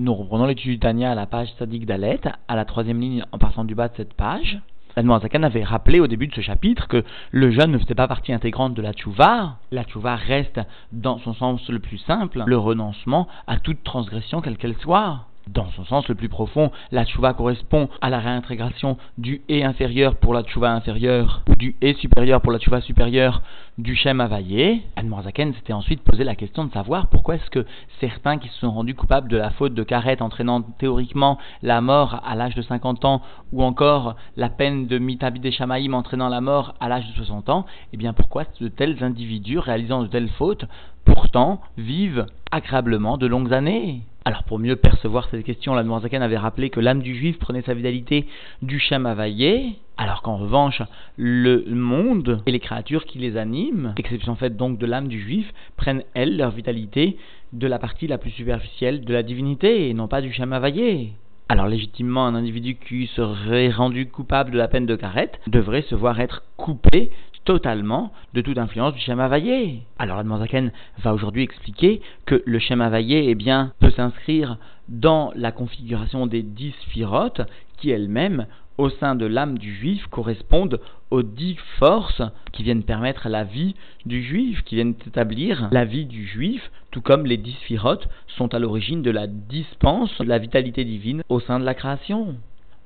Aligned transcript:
Nous 0.00 0.14
reprenons 0.14 0.46
l'étude 0.46 0.70
du 0.70 0.78
Tania 0.78 1.10
à 1.10 1.16
la 1.16 1.26
page 1.26 1.48
Sadik 1.58 1.84
Dalet, 1.84 2.20
à 2.46 2.54
la 2.54 2.64
troisième 2.64 3.00
ligne 3.00 3.24
en 3.32 3.38
partant 3.38 3.64
du 3.64 3.74
bas 3.74 3.88
de 3.88 3.96
cette 3.96 4.14
page. 4.14 4.60
Zakan 4.96 5.42
avait 5.42 5.64
rappelé 5.64 5.98
au 5.98 6.06
début 6.06 6.28
de 6.28 6.34
ce 6.36 6.40
chapitre 6.40 6.86
que 6.86 7.02
le 7.32 7.50
jeûne 7.50 7.72
ne 7.72 7.78
faisait 7.78 7.96
pas 7.96 8.06
partie 8.06 8.32
intégrante 8.32 8.74
de 8.74 8.82
la 8.82 8.92
tchouva. 8.92 9.56
La 9.72 9.82
tchouva 9.82 10.14
reste 10.14 10.60
dans 10.92 11.18
son 11.18 11.34
sens 11.34 11.68
le 11.68 11.80
plus 11.80 11.98
simple, 11.98 12.44
le 12.46 12.56
renoncement 12.56 13.26
à 13.48 13.58
toute 13.58 13.82
transgression 13.82 14.40
quelle 14.40 14.56
qu'elle 14.56 14.76
soit. 14.76 15.24
Dans 15.48 15.68
son 15.72 15.84
sens 15.84 16.06
le 16.08 16.14
plus 16.14 16.28
profond, 16.28 16.70
la 16.92 17.04
tchouva 17.04 17.34
correspond 17.34 17.88
à 18.00 18.08
la 18.08 18.20
réintégration 18.20 18.98
du 19.16 19.40
et 19.48 19.64
inférieur 19.64 20.14
pour 20.14 20.32
la 20.32 20.44
tchouva 20.44 20.70
inférieure, 20.70 21.42
du 21.56 21.74
et 21.80 21.94
supérieur 21.94 22.40
pour 22.40 22.52
la 22.52 22.60
tchouva 22.60 22.82
supérieure 22.82 23.42
du 23.78 23.94
Shem 23.94 24.20
Havayé. 24.20 24.82
Anne 24.96 25.54
s'était 25.54 25.72
ensuite 25.72 26.02
posé 26.02 26.24
la 26.24 26.34
question 26.34 26.64
de 26.64 26.72
savoir 26.72 27.06
pourquoi 27.06 27.36
est-ce 27.36 27.48
que 27.48 27.64
certains 28.00 28.38
qui 28.38 28.48
se 28.48 28.58
sont 28.58 28.72
rendus 28.72 28.94
coupables 28.94 29.28
de 29.28 29.36
la 29.36 29.50
faute 29.50 29.72
de 29.72 29.84
Karet 29.84 30.20
entraînant 30.20 30.62
théoriquement 30.62 31.38
la 31.62 31.80
mort 31.80 32.20
à 32.26 32.34
l'âge 32.34 32.56
de 32.56 32.62
50 32.62 33.04
ans, 33.04 33.22
ou 33.52 33.62
encore 33.62 34.16
la 34.36 34.48
peine 34.48 34.88
de 34.88 34.98
Mitabi 34.98 35.38
des 35.38 35.52
Shamaïm 35.52 35.94
entraînant 35.94 36.28
la 36.28 36.40
mort 36.40 36.74
à 36.80 36.88
l'âge 36.88 37.08
de 37.08 37.14
60 37.14 37.48
ans, 37.50 37.66
eh 37.92 37.96
bien 37.96 38.12
pourquoi 38.12 38.44
de 38.60 38.68
tels 38.68 39.02
individus 39.04 39.58
réalisant 39.58 40.02
de 40.02 40.08
telles 40.08 40.30
fautes 40.30 40.64
pourtant 41.04 41.60
vivent 41.76 42.26
agréablement 42.50 43.16
de 43.16 43.26
longues 43.26 43.52
années? 43.52 44.02
Alors 44.28 44.42
pour 44.42 44.58
mieux 44.58 44.76
percevoir 44.76 45.26
cette 45.30 45.42
question, 45.42 45.72
la 45.72 46.00
Zaken 46.00 46.20
avait 46.20 46.36
rappelé 46.36 46.68
que 46.68 46.80
l'âme 46.80 47.00
du 47.00 47.14
juif 47.14 47.38
prenait 47.38 47.62
sa 47.62 47.72
vitalité 47.72 48.26
du 48.60 48.78
Shem 48.78 49.06
Havayé, 49.06 49.76
alors 49.96 50.20
qu'en 50.20 50.36
revanche, 50.36 50.82
le 51.16 51.64
monde 51.70 52.42
et 52.44 52.52
les 52.52 52.60
créatures 52.60 53.06
qui 53.06 53.18
les 53.18 53.38
animent, 53.38 53.94
exception 53.96 54.36
faite 54.36 54.58
donc 54.58 54.76
de 54.76 54.84
l'âme 54.84 55.08
du 55.08 55.18
juif, 55.18 55.50
prennent 55.78 56.02
elles 56.12 56.36
leur 56.36 56.50
vitalité 56.50 57.16
de 57.54 57.66
la 57.66 57.78
partie 57.78 58.06
la 58.06 58.18
plus 58.18 58.32
superficielle 58.32 59.02
de 59.02 59.14
la 59.14 59.22
divinité 59.22 59.88
et 59.88 59.94
non 59.94 60.08
pas 60.08 60.20
du 60.20 60.30
Shem 60.30 60.52
Havayé. 60.52 61.14
Alors 61.48 61.66
légitimement, 61.66 62.26
un 62.26 62.34
individu 62.34 62.74
qui 62.74 63.06
serait 63.06 63.70
rendu 63.70 64.08
coupable 64.10 64.50
de 64.50 64.58
la 64.58 64.68
peine 64.68 64.84
de 64.84 64.94
carette 64.94 65.40
devrait 65.46 65.80
se 65.80 65.94
voir 65.94 66.20
être 66.20 66.42
coupé 66.58 67.10
totalement 67.48 68.12
de 68.34 68.42
toute 68.42 68.58
influence 68.58 68.92
du 68.92 69.00
schéma 69.00 69.26
vaillé. 69.26 69.80
Alors 69.98 70.18
Admanzaken 70.18 70.70
va 70.98 71.14
aujourd'hui 71.14 71.44
expliquer 71.44 72.02
que 72.26 72.42
le 72.44 72.58
schéma 72.58 72.90
vaillé 72.90 73.30
eh 73.30 73.34
bien, 73.34 73.72
peut 73.80 73.90
s'inscrire 73.90 74.58
dans 74.90 75.32
la 75.34 75.50
configuration 75.50 76.26
des 76.26 76.42
dix 76.42 76.74
sphirotes 76.82 77.40
qui 77.78 77.88
elles-mêmes 77.88 78.44
au 78.76 78.90
sein 78.90 79.14
de 79.14 79.24
l'âme 79.24 79.56
du 79.56 79.74
juif 79.74 80.06
correspondent 80.08 80.78
aux 81.10 81.22
dix 81.22 81.56
forces 81.78 82.20
qui 82.52 82.64
viennent 82.64 82.82
permettre 82.82 83.30
la 83.30 83.44
vie 83.44 83.74
du 84.04 84.22
juif, 84.22 84.62
qui 84.64 84.74
viennent 84.74 84.94
établir 85.06 85.70
la 85.72 85.86
vie 85.86 86.04
du 86.04 86.26
juif, 86.26 86.70
tout 86.90 87.00
comme 87.00 87.24
les 87.24 87.38
dix 87.38 87.56
sphirotes 87.62 88.10
sont 88.36 88.52
à 88.52 88.58
l'origine 88.58 89.00
de 89.00 89.10
la 89.10 89.26
dispense 89.26 90.18
de 90.18 90.24
la 90.24 90.38
vitalité 90.38 90.84
divine 90.84 91.22
au 91.30 91.40
sein 91.40 91.58
de 91.58 91.64
la 91.64 91.74
création. 91.74 92.36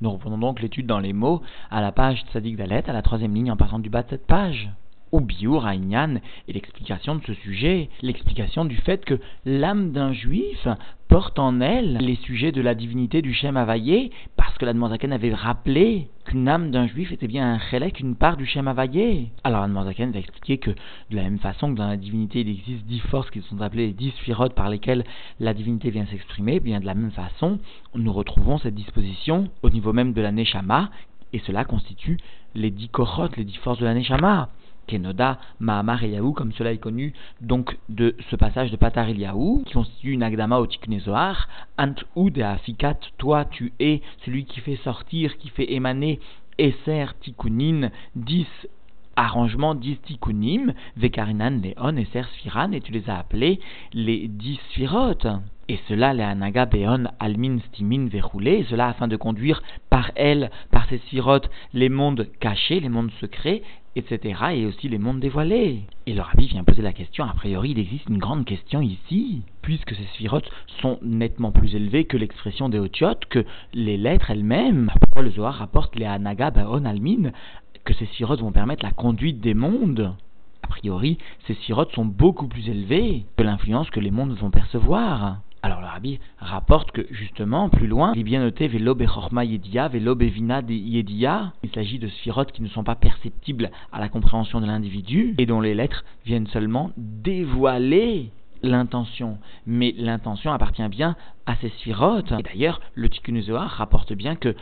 Nous 0.03 0.11
reprenons 0.11 0.39
donc 0.39 0.61
l'étude 0.61 0.87
dans 0.87 0.99
les 0.99 1.13
mots 1.13 1.43
à 1.71 1.81
la 1.81 1.93
page 1.93 2.25
Tzadik 2.33 2.57
Dalet, 2.57 2.91
à 2.91 2.93
la 2.93 3.03
troisième 3.03 3.37
ligne 3.37 3.53
en 3.53 3.57
passant 3.57 3.79
du 3.79 3.89
bas 3.89 4.03
de 4.03 4.09
cette 4.11 4.27
page 4.27 4.69
ou 5.13 5.21
Biur 5.21 5.69
et 5.69 6.53
l'explication 6.53 7.15
de 7.17 7.23
ce 7.25 7.35
sujet, 7.35 7.91
l'explication 8.01 8.65
du 8.65 8.77
fait 8.77 9.05
que 9.05 9.21
l'âme 9.45 9.93
d'un 9.93 10.13
juif 10.13 10.67
porte 11.09 11.39
en 11.39 11.61
elle 11.61 11.99
les 11.99 12.17
sujets 12.17 12.53
de 12.53 12.63
la 12.63 12.75
divinité 12.75 13.21
du 13.21 13.35
Shem 13.35 13.59
Havayé, 13.59 14.11
parce 14.37 14.57
que 14.57 14.65
la 14.65 14.73
Zaken 14.73 15.13
avait 15.13 15.35
rappelé 15.35 16.09
qu'une 16.25 16.49
âme 16.49 16.71
d'un 16.71 16.87
juif 16.87 17.13
était 17.13 17.27
bien 17.27 17.53
un 17.53 17.59
chélek, 17.59 18.01
une 18.01 18.17
part 18.17 18.39
du 18.39 18.47
Shem 18.47 18.67
Havayé. 18.67 19.29
Alors 19.45 19.67
la 19.67 19.85
Zaken 19.85 20.13
va 20.13 20.19
expliquer 20.19 20.57
que 20.57 20.71
de 20.71 21.17
la 21.17 21.25
même 21.25 21.39
façon 21.39 21.73
que 21.73 21.79
dans 21.79 21.89
la 21.89 21.99
divinité 21.99 22.41
il 22.41 22.49
existe 22.49 22.87
dix 22.87 23.01
forces 23.01 23.31
qui 23.31 23.43
sont 23.43 23.61
appelées 23.61 23.89
les 23.89 23.93
dix 23.93 24.13
sphirotes 24.13 24.55
par 24.55 24.71
lesquelles 24.71 25.05
la 25.39 25.53
divinité 25.53 25.91
vient 25.91 26.07
s'exprimer, 26.07 26.61
bien 26.61 26.81
de 26.81 26.87
la 26.87 26.95
même 26.95 27.11
façon 27.11 27.59
nous 27.95 28.13
retrouvons 28.13 28.57
cette 28.57 28.75
disposition 28.75 29.51
au 29.63 29.69
niveau 29.69 29.93
même 29.93 30.15
de 30.15 30.23
la 30.23 30.33
Neshama, 30.33 30.91
et 31.35 31.41
cela 31.41 31.65
constitue 31.65 32.19
les 32.55 32.71
dix 32.71 32.89
korotes, 32.89 33.37
les 33.37 33.45
dix 33.45 33.57
forces 33.57 33.79
de 33.79 33.85
la 33.85 33.95
Neshama. 33.95 34.49
Kenoda, 34.87 35.39
Mahamar 35.61 36.05
Eliaou, 36.05 36.33
comme 36.33 36.53
cela 36.53 36.73
est 36.73 36.79
connu 36.79 37.13
donc 37.41 37.79
de 37.89 38.15
ce 38.31 38.37
passage 38.37 38.71
de 38.71 38.77
Patar 38.77 39.09
Eliaou, 39.09 39.63
qui 39.67 39.75
constitue 39.75 40.13
une 40.13 40.23
agdama 40.23 40.59
au 40.59 40.67
Tiknezoar, 40.67 41.49
Ant 41.79 41.95
Oud 42.17 42.39
Afikat, 42.39 42.99
toi 43.19 43.45
tu 43.45 43.73
es 43.81 44.03
celui 44.25 44.45
qui 44.45 44.61
fait 44.61 44.77
sortir, 44.77 45.37
qui 45.39 45.49
fait 45.49 45.73
émaner 45.73 46.21
Esser 46.59 47.07
Tikunin, 47.21 47.91
10 48.17 48.47
arrangement 49.17 49.75
dix 49.75 49.97
tikkunim, 50.03 50.73
vekarinan 50.97 51.61
leon 51.63 51.97
et 51.97 52.07
sfiran, 52.07 52.73
et 52.73 52.81
tu 52.81 52.93
les 52.93 53.09
as 53.09 53.19
appelés 53.19 53.61
les 53.93 54.29
dix 54.29 54.59
sphirotes. 54.71 55.27
Et 55.69 55.79
cela, 55.89 56.13
les 56.13 56.23
anaga 56.23 56.67
beon 56.67 57.05
almin 57.21 57.59
stimin 57.69 58.09
verroulé, 58.09 58.59
et 58.59 58.65
cela 58.65 58.89
afin 58.89 59.09
de 59.09 59.17
conduire 59.17 59.63
par 59.91 60.11
elles, 60.17 60.51
par 60.71 60.87
ces 60.89 60.99
sphirotes, 60.99 61.49
les 61.73 61.89
mondes 61.89 62.29
cachés, 62.41 62.81
les 62.81 62.89
mondes 62.89 63.13
secrets, 63.21 63.63
etc., 63.95 64.41
et 64.55 64.67
aussi 64.67 64.89
les 64.89 64.99
mondes 64.99 65.21
dévoilés. 65.21 65.83
Et 66.07 66.15
le 66.15 66.23
rabbi 66.23 66.47
vient 66.47 66.65
poser 66.65 66.83
la 66.83 66.93
question, 66.93 67.25
a 67.25 67.35
priori 67.35 67.71
il 67.71 67.79
existe 67.79 68.09
une 68.09 68.19
grande 68.19 68.45
question 68.45 68.81
ici, 68.81 69.43
puisque 69.61 69.95
ces 69.95 70.05
sphirotes 70.15 70.51
sont 70.81 70.99
nettement 71.03 71.53
plus 71.53 71.75
élevées 71.75 72.05
que 72.05 72.17
l'expression 72.17 72.69
des 72.69 72.79
otiotes, 72.79 73.27
que 73.27 73.45
les 73.73 73.97
lettres 73.97 74.31
elles-mêmes. 74.31 74.91
Pourquoi 75.01 75.23
le 75.23 75.31
Zohar 75.31 75.55
rapporte 75.55 75.97
les 75.97 76.07
anaga 76.07 76.53
almin 76.57 77.31
que 77.85 77.95
ces 77.95 78.07
sphirotes 78.07 78.41
vont 78.41 78.53
permettre 78.53 78.85
la 78.85 78.93
conduite 78.93 79.41
des 79.41 79.55
mondes 79.55 80.15
A 80.63 80.69
priori, 80.69 81.19
ces 81.47 81.55
sphirotes 81.55 81.93
sont 81.93 82.05
beaucoup 82.05 82.47
plus 82.47 82.69
élevées 82.69 83.27
que 83.37 83.43
l'influence 83.43 83.91
que 83.91 84.01
les 84.01 84.11
mondes 84.11 84.37
vont 84.37 84.51
percevoir. 84.51 85.41
Alors 85.65 85.81
le 85.81 85.87
rabbi 85.87 86.19
rapporte 86.39 86.91
que 86.91 87.07
justement, 87.13 87.69
plus 87.69 87.87
loin, 87.87 88.13
il 88.15 88.21
est 88.21 88.25
bien 88.25 88.41
noté 88.41 88.67
Velo 88.67 88.97
Bechorma 88.97 89.45
Yedia, 89.45 89.87
Velo 89.87 90.17
Bevina 90.17 90.61
Yedia. 90.69 91.53
Il 91.63 91.71
s'agit 91.71 92.01
de 92.01 92.09
sphirotes 92.09 92.51
qui 92.51 92.63
ne 92.63 92.69
sont 92.69 92.83
pas 92.83 92.97
perceptibles 92.97 93.71
à 93.93 94.01
la 94.01 94.09
compréhension 94.09 94.61
de 94.61 94.67
l'individu 94.67 95.37
et 95.39 95.47
dont 95.47 95.61
les 95.61 95.75
lettres 95.75 96.05
viennent 96.27 96.49
seulement 96.49 96.91
dévoiler 96.97 98.33
l'intention. 98.65 99.39
Mais 99.65 99.95
l'intention 99.97 100.53
appartient 100.53 100.89
bien 100.89 101.15
à 101.47 101.55
ces 101.57 101.69
sphirotes. 101.69 102.33
Et 102.33 102.43
d'ailleurs, 102.43 102.81
le 102.95 103.09
Tikkun 103.09 103.41
rapporte 103.57 104.13
bien 104.15 104.35
que 104.35 104.57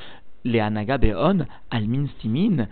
les 0.44 0.60
Anaga 0.60 0.98
Beon, 0.98 1.47
Almin 1.70 2.06
Stimin, 2.19 2.66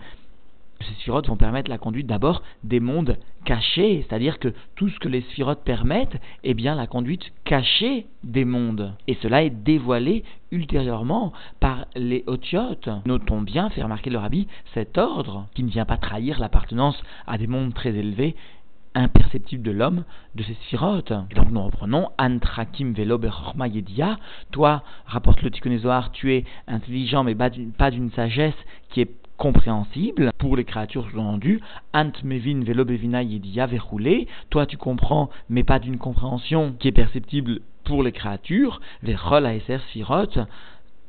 ces 0.85 0.93
sphirotes 0.95 1.27
vont 1.27 1.35
permettre 1.35 1.69
la 1.69 1.77
conduite 1.77 2.07
d'abord 2.07 2.41
des 2.63 2.79
mondes 2.79 3.17
cachés, 3.45 4.05
c'est-à-dire 4.07 4.39
que 4.39 4.53
tout 4.75 4.89
ce 4.89 4.99
que 4.99 5.07
les 5.07 5.21
sphirotes 5.21 5.63
permettent 5.63 6.19
est 6.43 6.53
bien 6.53 6.75
la 6.75 6.87
conduite 6.87 7.31
cachée 7.43 8.05
des 8.23 8.45
mondes. 8.45 8.93
Et 9.07 9.17
cela 9.21 9.43
est 9.43 9.49
dévoilé 9.49 10.23
ultérieurement 10.51 11.33
par 11.59 11.85
les 11.95 12.23
otiotes. 12.27 12.89
Notons 13.05 13.41
bien, 13.41 13.69
fait 13.69 13.83
remarquer 13.83 14.09
le 14.09 14.17
rabbi, 14.17 14.47
cet 14.73 14.97
ordre 14.97 15.47
qui 15.53 15.63
ne 15.63 15.69
vient 15.69 15.85
pas 15.85 15.97
trahir 15.97 16.39
l'appartenance 16.39 17.01
à 17.27 17.37
des 17.37 17.47
mondes 17.47 17.73
très 17.73 17.95
élevés 17.95 18.35
imperceptibles 18.95 19.63
de 19.63 19.71
l'homme, 19.71 20.03
de 20.35 20.43
ces 20.43 20.53
sphirotes. 20.53 21.13
Et 21.31 21.35
donc 21.35 21.51
nous 21.51 21.61
reprenons 21.61 22.09
Antrakim 22.17 22.93
Velo 22.93 23.19
Yedia. 23.65 24.17
Toi, 24.51 24.83
rapporte 25.05 25.41
le 25.41 25.51
Tikkunézoar, 25.51 26.11
tu 26.11 26.33
es 26.33 26.45
intelligent 26.67 27.23
mais 27.23 27.35
pas 27.35 27.91
d'une 27.91 28.11
sagesse 28.11 28.55
qui 28.89 29.01
est 29.01 29.18
compréhensible 29.39 30.31
pour 30.37 30.55
les 30.55 30.65
créatures 30.65 31.09
sous-entendues. 31.09 31.61
Ant 31.93 32.11
mevin 32.23 32.63
velo 32.63 32.85
bevina 32.85 33.23
yedia 33.23 33.65
verroulé. 33.65 34.27
Toi 34.51 34.67
tu 34.67 34.77
comprends, 34.77 35.31
mais 35.49 35.63
pas 35.63 35.79
d'une 35.79 35.97
compréhension 35.97 36.75
qui 36.77 36.89
est 36.89 36.91
perceptible 36.91 37.61
pour 37.85 38.03
les 38.03 38.11
créatures. 38.11 38.81
Verrol 39.01 39.47
aeser 39.47 39.79
sphirot. 39.87 40.45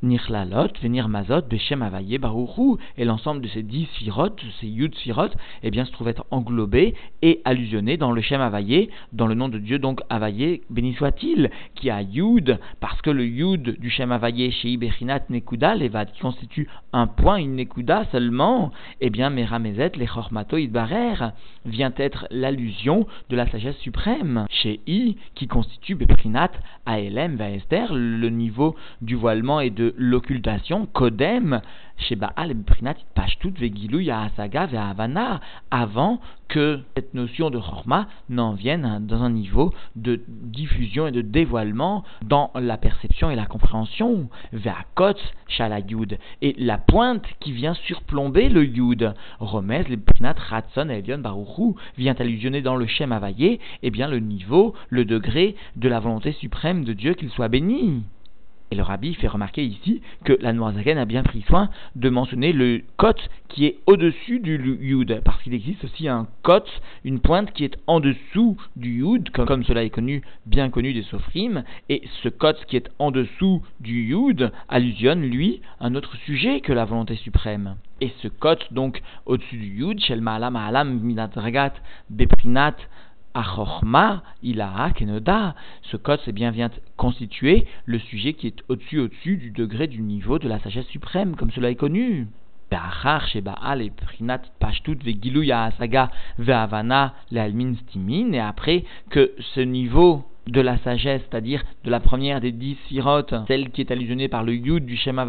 Nirlalot, 0.03 0.69
venir 0.83 1.09
Mazot, 1.09 1.43
Beshem 1.43 1.83
Avaye, 1.83 2.19
Baruchu, 2.19 2.79
et 2.97 3.05
l'ensemble 3.05 3.43
de 3.43 3.49
ces 3.49 3.63
dix 3.63 3.85
sphirotes, 3.97 4.41
ces 4.61 4.67
Yud 4.67 4.95
sphirotes, 4.95 5.37
eh 5.63 5.71
bien, 5.71 5.85
se 5.85 5.93
trouve 5.93 6.09
être 6.09 6.25
englobé 6.31 6.95
et 7.21 7.43
allusionné 7.45 7.97
dans 7.99 8.11
le 8.11 8.23
Shem 8.23 8.41
Avaye, 8.41 8.89
dans 9.13 9.27
le 9.27 9.35
nom 9.35 9.49
de 9.49 9.59
Dieu, 9.59 9.79
donc 9.79 10.01
Avaye, 10.09 10.63
béni 10.71 10.95
soit-il, 10.95 11.51
qui 11.75 11.91
a 11.91 12.01
Yud, 12.01 12.59
parce 12.81 13.01
que 13.03 13.11
le 13.11 13.27
Yud 13.27 13.79
du 13.79 13.91
Shem 13.91 14.11
Avaye 14.11 14.51
chez 14.53 14.71
Iberinat 14.71 15.25
Nekuda, 15.29 15.75
Levad, 15.75 16.13
qui 16.13 16.21
constitue 16.21 16.69
un 16.93 17.07
point, 17.07 17.37
une 17.37 17.57
Nekuda 17.57 18.07
seulement, 18.11 18.73
eh 19.01 19.11
bien, 19.11 19.29
Meramezet, 19.29 19.93
les 19.97 20.07
Chormato 20.07 20.57
Idbarer, 20.57 21.33
vient 21.67 21.93
être 21.99 22.27
l'allusion 22.31 23.07
de 23.29 23.37
la 23.37 23.47
sagesse 23.51 23.77
suprême, 23.79 24.47
chez 24.49 24.81
I, 24.87 25.17
qui 25.35 25.47
constitue 25.47 25.95
Beprinat, 25.95 26.53
Aelem, 26.87 27.37
Vaester, 27.37 27.87
le 27.91 28.31
niveau 28.31 28.75
du 29.03 29.15
voilement 29.15 29.61
et 29.61 29.71
de 29.71 29.90
l'occultation, 29.97 30.87
Kodem, 30.87 31.61
chez 31.97 32.17
Baal 32.17 32.51
et 32.51 32.55
Brinat, 32.55 32.97
Pashtut, 33.15 33.53
Vegilou, 33.59 34.01
Yahasaga, 34.01 34.69
Havana, 34.73 35.41
avant 35.71 36.21
que 36.49 36.81
cette 36.97 37.15
notion 37.15 37.51
de 37.51 37.59
Chorma 37.59 38.09
n'en 38.29 38.55
vienne 38.55 39.07
dans 39.07 39.23
un 39.23 39.31
niveau 39.31 39.73
de 39.95 40.21
diffusion 40.27 41.07
et 41.07 41.13
de 41.13 41.21
dévoilement 41.21 42.03
dans 42.23 42.51
la 42.55 42.77
perception 42.77 43.31
et 43.31 43.37
la 43.37 43.47
compréhension. 43.47 44.29
Ve'akot, 44.53 45.19
Shalayud, 45.49 46.19
et 46.43 46.55
la 46.59 46.79
pointe 46.79 47.27
qui 47.39 47.53
vient 47.53 47.75
surplomber 47.75 48.49
le 48.49 48.65
Yud, 48.65 49.15
Romez, 49.39 49.85
le 49.89 49.97
Brinat, 49.97 50.37
Ratson, 50.39 50.89
Elion, 50.89 51.19
Baruchou, 51.19 51.77
vient 51.97 52.15
allusionner 52.19 52.63
dans 52.63 52.77
le 52.77 52.87
Shem 52.87 53.13
Havayé, 53.13 53.61
eh 53.83 53.91
bien 53.91 54.09
le 54.09 54.19
niveau, 54.19 54.75
le 54.89 55.05
degré 55.05 55.55
de 55.77 55.89
la 55.89 56.01
volonté 56.01 56.33
suprême 56.33 56.85
de 56.85 56.93
Dieu 56.93 57.15
qu'il 57.15 57.31
soit 57.31 57.49
béni. 57.49 58.03
Et 58.73 58.77
le 58.77 58.83
rabbi 58.83 59.15
fait 59.15 59.27
remarquer 59.27 59.65
ici 59.65 60.01
que 60.25 60.33
la 60.41 60.53
Noirzaken 60.53 60.97
a 60.99 61.05
bien 61.05 61.25
pris 61.25 61.43
soin 61.43 61.71
de 61.97 62.09
mentionner 62.09 62.53
le 62.53 62.83
kot 62.97 63.17
qui 63.49 63.67
est 63.67 63.79
au-dessus 63.87 64.39
du 64.39 64.79
yud, 64.81 65.21
parce 65.25 65.43
qu'il 65.43 65.55
existe 65.55 65.83
aussi 65.83 66.07
un 66.07 66.29
kot, 66.43 66.63
une 67.05 67.19
pointe 67.19 67.53
qui 67.53 67.65
est 67.65 67.77
en 67.89 67.99
dessous 67.99 68.57
du 68.77 69.01
yud, 69.01 69.31
comme, 69.31 69.65
cela 69.65 69.83
est 69.83 69.91
connu, 69.91 70.23
bien 70.47 70.71
connu 70.71 70.93
des 70.93 71.03
sofrim, 71.03 71.65
et 71.89 72.03
ce 72.23 72.29
kot 72.29 72.55
qui 72.69 72.77
est 72.77 72.89
en 73.01 73.11
dessous 73.11 73.61
du 73.81 74.05
yud 74.05 74.53
allusionne, 74.69 75.23
lui, 75.23 75.63
un 75.81 75.97
autre 75.97 76.17
sujet 76.19 76.61
que 76.61 76.73
la 76.73 76.85
volonté 76.85 77.17
suprême. 77.17 77.75
Et 78.01 78.13
ce 78.23 78.29
kot, 78.29 78.59
donc, 78.71 79.03
au-dessus 79.27 79.57
du 79.57 79.81
yud, 79.81 80.01
shel 80.01 80.21
ma'alam 80.21 80.53
ma'alam 80.53 81.01
minadragat 81.01 81.73
beprinat 82.09 82.77
Achorma, 83.35 84.23
Ilaha, 84.43 84.91
Kenoda, 84.91 85.55
ce 85.83 85.97
code, 85.97 86.21
c'est 86.25 86.33
bien 86.33 86.51
vient 86.51 86.71
constituer 86.97 87.67
le 87.85 87.99
sujet 87.99 88.33
qui 88.35 88.49
est 88.49 88.63
au-dessus, 88.69 88.99
au-dessus 88.99 89.37
du 89.37 89.51
degré 89.51 89.87
du 89.87 90.01
niveau 90.01 90.39
de 90.39 90.49
la 90.49 90.59
sagesse 90.61 90.87
suprême, 90.87 91.37
comme 91.37 91.51
cela 91.51 91.71
est 91.71 91.77
connu. 91.77 92.27
Et 92.73 92.77
après 98.41 98.85
que 99.11 99.33
ce 99.55 99.61
niveau 99.61 100.25
de 100.51 100.61
la 100.61 100.79
sagesse, 100.79 101.23
c'est-à-dire 101.31 101.63
de 101.85 101.91
la 101.91 102.01
première 102.01 102.41
des 102.41 102.53
dix 102.53 102.77
sirotes, 102.89 103.35
celle 103.47 103.71
qui 103.71 103.81
est 103.81 103.91
allusionnée 103.91 104.29
par 104.29 104.43
le 104.43 104.55
yud 104.55 104.85
du 104.85 104.97
Shem 104.97 105.21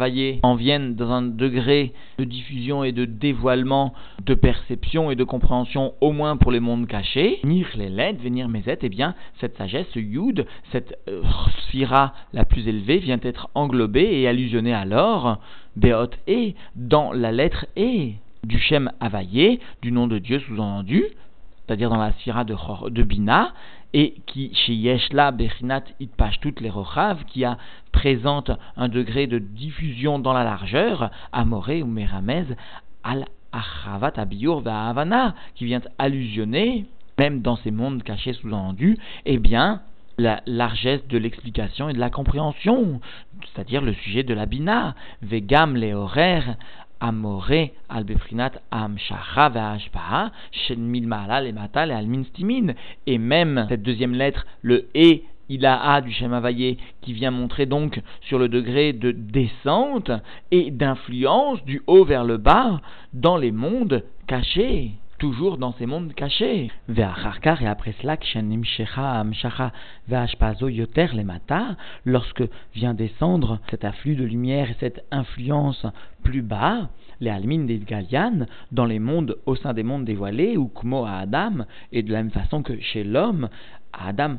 en 0.42 0.54
viennent 0.54 0.94
dans 0.94 1.10
un 1.10 1.22
degré 1.22 1.92
de 2.18 2.24
diffusion 2.24 2.82
et 2.82 2.92
de 2.92 3.04
dévoilement, 3.04 3.94
de 4.24 4.34
perception 4.34 5.10
et 5.10 5.16
de 5.16 5.24
compréhension, 5.24 5.94
au 6.00 6.12
moins 6.12 6.36
pour 6.36 6.50
les 6.50 6.60
mondes 6.60 6.86
cachés. 6.86 7.38
Nir 7.44 7.68
les 7.76 7.88
led, 7.88 8.20
venir 8.20 8.48
meset, 8.48 8.78
eh 8.82 8.88
bien, 8.88 9.14
cette 9.40 9.56
sagesse, 9.56 9.86
ce 9.92 10.00
yud, 10.00 10.46
cette 10.72 10.98
euh, 11.08 11.22
sphira 11.66 12.14
la 12.32 12.44
plus 12.44 12.66
élevée 12.66 12.98
vient 12.98 13.20
être 13.22 13.48
englobée 13.54 14.20
et 14.20 14.28
allusionnée 14.28 14.74
alors, 14.74 15.38
Beot 15.76 16.10
et, 16.26 16.54
dans 16.74 17.12
la 17.12 17.32
lettre 17.32 17.66
E 17.78 18.12
du 18.44 18.58
Shem 18.58 18.90
Havaillé, 19.00 19.60
du 19.82 19.92
nom 19.92 20.06
de 20.06 20.18
Dieu 20.18 20.40
sous-entendu, 20.40 21.04
c'est-à-dire 21.64 21.90
dans 21.90 21.98
la 21.98 22.12
sphira 22.12 22.44
de, 22.44 22.56
de 22.90 23.02
Bina, 23.02 23.52
et 23.94 24.14
qui, 24.26 24.54
chez 24.54 24.74
Yeshla 24.74 25.30
Bechinat 25.32 25.84
toutes 26.40 26.60
les 26.60 26.72
qui 27.28 27.44
a 27.44 27.58
présente 27.92 28.50
un 28.76 28.88
degré 28.88 29.26
de 29.26 29.38
diffusion 29.38 30.18
dans 30.18 30.32
la 30.32 30.44
largeur, 30.44 31.10
Amoré 31.32 31.82
ou 31.82 31.86
Meramez, 31.86 32.46
al 33.04 33.26
Achavat 33.52 34.14
Abiyur 34.16 34.66
Havana, 34.66 35.34
qui 35.54 35.66
vient 35.66 35.82
allusionner, 35.98 36.86
même 37.18 37.42
dans 37.42 37.56
ces 37.56 37.70
mondes 37.70 38.02
cachés 38.02 38.32
sous-entendus, 38.32 38.96
eh 39.26 39.38
bien, 39.38 39.82
la 40.18 40.40
largesse 40.46 41.06
de 41.08 41.18
l'explication 41.18 41.88
et 41.88 41.92
de 41.92 41.98
la 41.98 42.10
compréhension, 42.10 43.00
c'est-à-dire 43.52 43.82
le 43.82 43.92
sujet 43.92 44.22
de 44.22 44.34
la 44.34 44.46
bina, 44.46 44.94
vegam 45.22 45.76
les 45.76 45.94
horaires, 45.94 46.56
amoré 47.02 47.72
al 47.88 48.04
befrinat 48.04 48.52
am 48.70 48.96
shen 48.98 50.78
mil 50.78 51.04
et 51.46 51.52
matal 51.52 51.90
et 51.90 53.12
Et 53.12 53.18
même 53.18 53.66
cette 53.68 53.82
deuxième 53.82 54.14
lettre, 54.14 54.46
le 54.62 54.88
e 54.96 55.20
il 55.48 55.66
a 55.66 56.00
du 56.00 56.12
Shem 56.12 56.40
qui 57.02 57.12
vient 57.12 57.30
montrer 57.30 57.66
donc 57.66 58.00
sur 58.22 58.38
le 58.38 58.48
degré 58.48 58.92
de 58.92 59.10
descente 59.10 60.10
et 60.50 60.70
d'influence 60.70 61.62
du 61.64 61.82
haut 61.86 62.04
vers 62.04 62.24
le 62.24 62.38
bas 62.38 62.80
dans 63.12 63.36
les 63.36 63.52
mondes 63.52 64.02
cachés 64.26 64.92
toujours 65.22 65.56
dans 65.56 65.72
ces 65.74 65.86
mondes 65.86 66.12
cachés. 66.14 66.68
et 67.62 67.66
après 67.68 67.94
cela, 68.00 68.16
lorsque 72.04 72.42
vient 72.74 72.94
descendre 72.94 73.60
cet 73.70 73.84
afflux 73.84 74.16
de 74.16 74.24
lumière 74.24 74.68
et 74.72 74.76
cette 74.80 75.04
influence 75.12 75.86
plus 76.24 76.42
bas, 76.42 76.88
les 77.20 77.30
almines 77.30 77.66
des 77.66 77.78
Galian, 77.78 78.46
dans 78.72 78.84
les 78.84 78.98
mondes, 78.98 79.36
au 79.46 79.54
sein 79.54 79.74
des 79.74 79.84
mondes 79.84 80.04
dévoilés, 80.04 80.56
ou 80.56 80.66
Kmo 80.66 81.04
à 81.04 81.18
Adam, 81.18 81.66
et 81.92 82.02
de 82.02 82.10
la 82.10 82.24
même 82.24 82.32
façon 82.32 82.64
que 82.64 82.80
chez 82.80 83.04
l'homme, 83.04 83.48
Adam, 83.92 84.38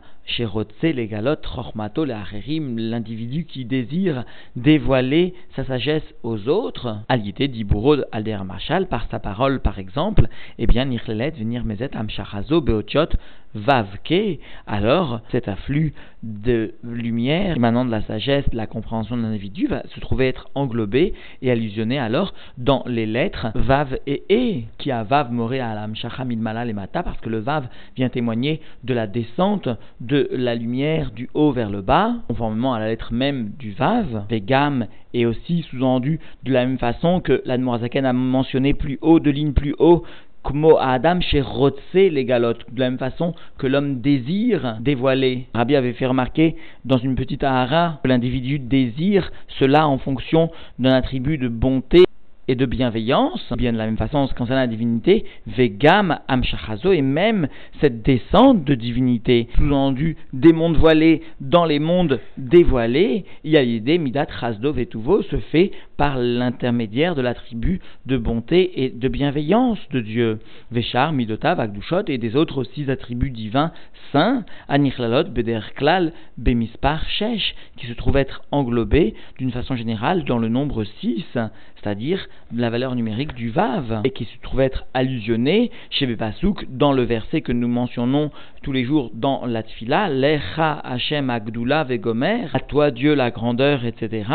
l'individu 2.78 3.46
qui 3.46 3.66
désire 3.66 4.24
dévoiler 4.56 5.34
sa 5.56 5.64
sagesse 5.66 6.04
aux 6.24 6.48
autres, 6.48 6.98
Aliété 7.10 7.48
d'Ibourod 7.48 8.08
Alder 8.12 8.40
Machal, 8.46 8.88
par 8.88 9.08
sa 9.10 9.20
parole 9.20 9.60
par 9.60 9.80
exemple, 9.80 10.28
eh 10.58 10.68
bien, 10.68 10.86
Nirlelet, 10.86 11.32
venir 11.32 11.66
Mezet, 11.66 11.96
Amshachazo, 11.96 12.62
Beotiot, 12.62 13.10
Vavke, 13.56 14.40
alors 14.66 15.22
cet 15.32 15.48
afflux 15.48 15.94
de 16.24 16.74
lumière 16.84 17.56
émanant 17.56 17.86
de 17.86 17.92
la 17.92 18.02
sagesse, 18.02 18.50
de 18.50 18.58
la 18.58 18.66
compréhension 18.66 19.16
de 19.16 19.22
l'individu 19.22 19.68
va 19.68 19.84
se 19.94 20.00
trouver 20.00 20.28
être 20.28 20.50
englobé 20.56 21.14
et 21.42 21.52
allusionné 21.52 22.00
alors 22.00 22.34
dans 22.58 22.84
les 22.88 23.06
lettres 23.06 23.48
Vav 23.54 23.98
et 24.08 24.24
E, 24.32 24.64
qui 24.78 24.92
a 24.92 25.04
Vav 25.04 25.32
Moré 25.32 25.60
Alam 25.60 25.96
Shacham 25.96 26.32
Ilmala 26.32 26.66
et 26.66 26.74
Mata, 26.74 27.04
parce 27.04 27.20
que 27.20 27.30
le 27.30 27.40
Vav 27.40 27.68
vient 27.96 28.10
témoigner 28.10 28.62
de 28.84 28.94
la 28.94 29.06
descente 29.06 29.70
de 30.02 30.13
la 30.32 30.56
lumière 30.56 31.12
du 31.12 31.30
haut 31.34 31.52
vers 31.52 31.70
le 31.70 31.82
bas, 31.82 32.16
conformément 32.28 32.74
à 32.74 32.80
la 32.80 32.88
lettre 32.88 33.14
même 33.14 33.52
du 33.58 33.72
Vav, 33.72 34.26
Vegam 34.30 34.88
et 35.14 35.26
aussi 35.26 35.66
sous-entendu 35.70 36.20
de 36.44 36.52
la 36.52 36.66
même 36.66 36.78
façon 36.78 37.20
que 37.20 37.42
la 37.46 37.58
Zaken 37.80 38.06
a 38.06 38.14
mentionné 38.14 38.74
plus 38.74 38.98
haut, 39.02 39.20
de 39.20 39.30
ligne 39.30 39.54
plus 39.54 39.76
haut, 39.80 40.04
Kmo 40.44 40.78
Adam 40.78 41.22
chez 41.22 41.42
Rotse 41.42 41.80
les 41.94 42.26
galotes, 42.26 42.66
de 42.72 42.80
la 42.80 42.90
même 42.90 43.00
façon 43.00 43.34
que 43.58 43.68
l'homme 43.68 44.02
désire 44.02 44.78
dévoiler. 44.82 45.48
Rabbi 45.54 45.76
avait 45.76 45.94
fait 45.94 46.06
remarquer 46.06 46.58
dans 46.84 46.98
une 46.98 47.16
petite 47.16 47.44
ahara 47.44 48.00
que 48.04 48.10
l'individu 48.10 48.60
désire 48.60 49.32
cela 49.60 49.88
en 49.88 49.98
fonction 49.98 50.52
d'un 50.80 50.94
attribut 50.94 51.38
de 51.38 51.48
bonté 51.48 52.04
et 52.48 52.56
de 52.56 52.66
bienveillance, 52.66 53.54
bien 53.58 53.74
de 53.74 53.78
la 53.78 53.86
même 53.86 53.98
façon 53.98 54.18
en 54.18 54.28
ce 54.28 54.34
qui 54.34 54.38
concerne 54.38 54.60
la 54.60 54.68
divinité, 54.68 55.26
vegam 55.48 56.20
amshachazo, 56.28 56.92
et 56.92 57.02
même 57.02 57.48
cette 57.80 58.02
descente 58.02 58.64
de 58.64 58.76
divinité, 58.76 59.48
sous-entendu 59.56 60.18
des 60.34 60.54
mondes 60.54 60.78
voilés 60.78 61.22
dans 61.40 61.66
les 61.66 61.80
mondes 61.80 62.20
dévoilés, 62.38 63.26
il 63.44 63.52
y 63.52 63.58
a 63.58 63.64
l'idée 63.64 63.98
midat 63.98 64.28
chasdo 64.40 64.74
vetuvo 64.74 65.22
se 65.24 65.38
fait 65.38 65.72
par 65.98 66.18
l'intermédiaire 66.18 67.16
de 67.16 67.22
l'attribut 67.22 67.80
de 68.06 68.18
bonté 68.18 68.84
et 68.84 68.90
de 68.90 69.08
bienveillance 69.08 69.80
de 69.92 70.02
Dieu. 70.02 70.40
Veshar, 70.72 71.14
midota, 71.14 71.56
vagdushot 71.56 72.04
et 72.08 72.18
des 72.18 72.36
autres 72.36 72.64
six 72.64 72.90
attributs 72.90 73.30
divins 73.30 73.72
saints, 74.12 74.44
anichlalot, 74.68 75.30
bederklal, 75.30 76.14
bemispar, 76.38 77.04
shesh, 77.10 77.56
qui 77.78 77.88
se 77.88 77.94
trouvent 77.94 78.18
être 78.18 78.44
englobés 78.52 79.14
d'une 79.40 79.52
façon 79.52 79.76
générale 79.76 80.24
dans 80.26 80.38
le 80.38 80.50
nombre 80.50 80.84
6, 80.84 81.24
c'est-à-dire 81.34 82.28
la 82.56 82.70
valeur 82.70 82.96
numérique 82.96 83.34
du 83.34 83.50
Vav, 83.50 84.02
et 84.04 84.12
qui 84.12 84.26
se 84.26 84.38
trouve 84.42 84.62
être 84.62 84.86
allusionné 84.94 85.72
chez 85.90 86.06
Bepasouk 86.06 86.66
dans 86.70 86.94
le 86.94 87.04
verset 87.04 87.42
que 87.42 87.52
nous 87.52 87.68
mentionnons 87.68 88.32
tous 88.62 88.72
les 88.72 88.84
jours 88.84 89.12
dans 89.14 89.46
la 89.46 89.64
Tfila, 89.64 90.10
Lecha 90.10 90.74
Hashem 90.84 91.30
Agdula 91.30 91.84
Vegomer, 91.84 92.48
à 92.54 92.60
toi 92.60 92.92
Dieu 92.92 93.16
la 93.16 93.32
grandeur, 93.32 93.86
etc., 93.86 94.26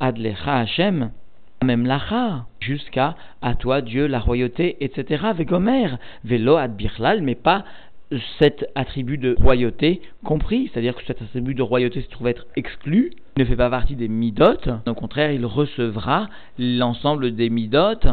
Adlecha 0.00 0.58
Hashem, 0.58 1.10
même 1.62 1.86
lacha, 1.86 2.46
jusqu'à 2.60 3.16
à 3.42 3.54
toi 3.54 3.82
Dieu 3.82 4.06
la 4.06 4.18
royauté, 4.18 4.76
etc. 4.80 5.26
Vegomer, 5.36 5.88
velo 6.24 6.56
ad 6.56 6.74
birlal, 6.74 7.20
mais 7.20 7.34
pas 7.34 7.64
cet 8.38 8.66
attribut 8.74 9.18
de 9.18 9.36
royauté 9.38 10.00
compris, 10.24 10.70
c'est-à-dire 10.72 10.94
que 10.94 11.04
cet 11.04 11.22
attribut 11.22 11.54
de 11.54 11.62
royauté 11.62 12.02
se 12.02 12.08
trouve 12.08 12.28
être 12.28 12.46
exclu, 12.56 13.12
ne 13.36 13.44
fait 13.44 13.56
pas 13.56 13.70
partie 13.70 13.96
des 13.96 14.08
midotes, 14.08 14.68
au 14.86 14.94
contraire, 14.94 15.30
il 15.32 15.46
recevra 15.46 16.28
l'ensemble 16.58 17.34
des 17.34 17.50
midotes 17.50 18.08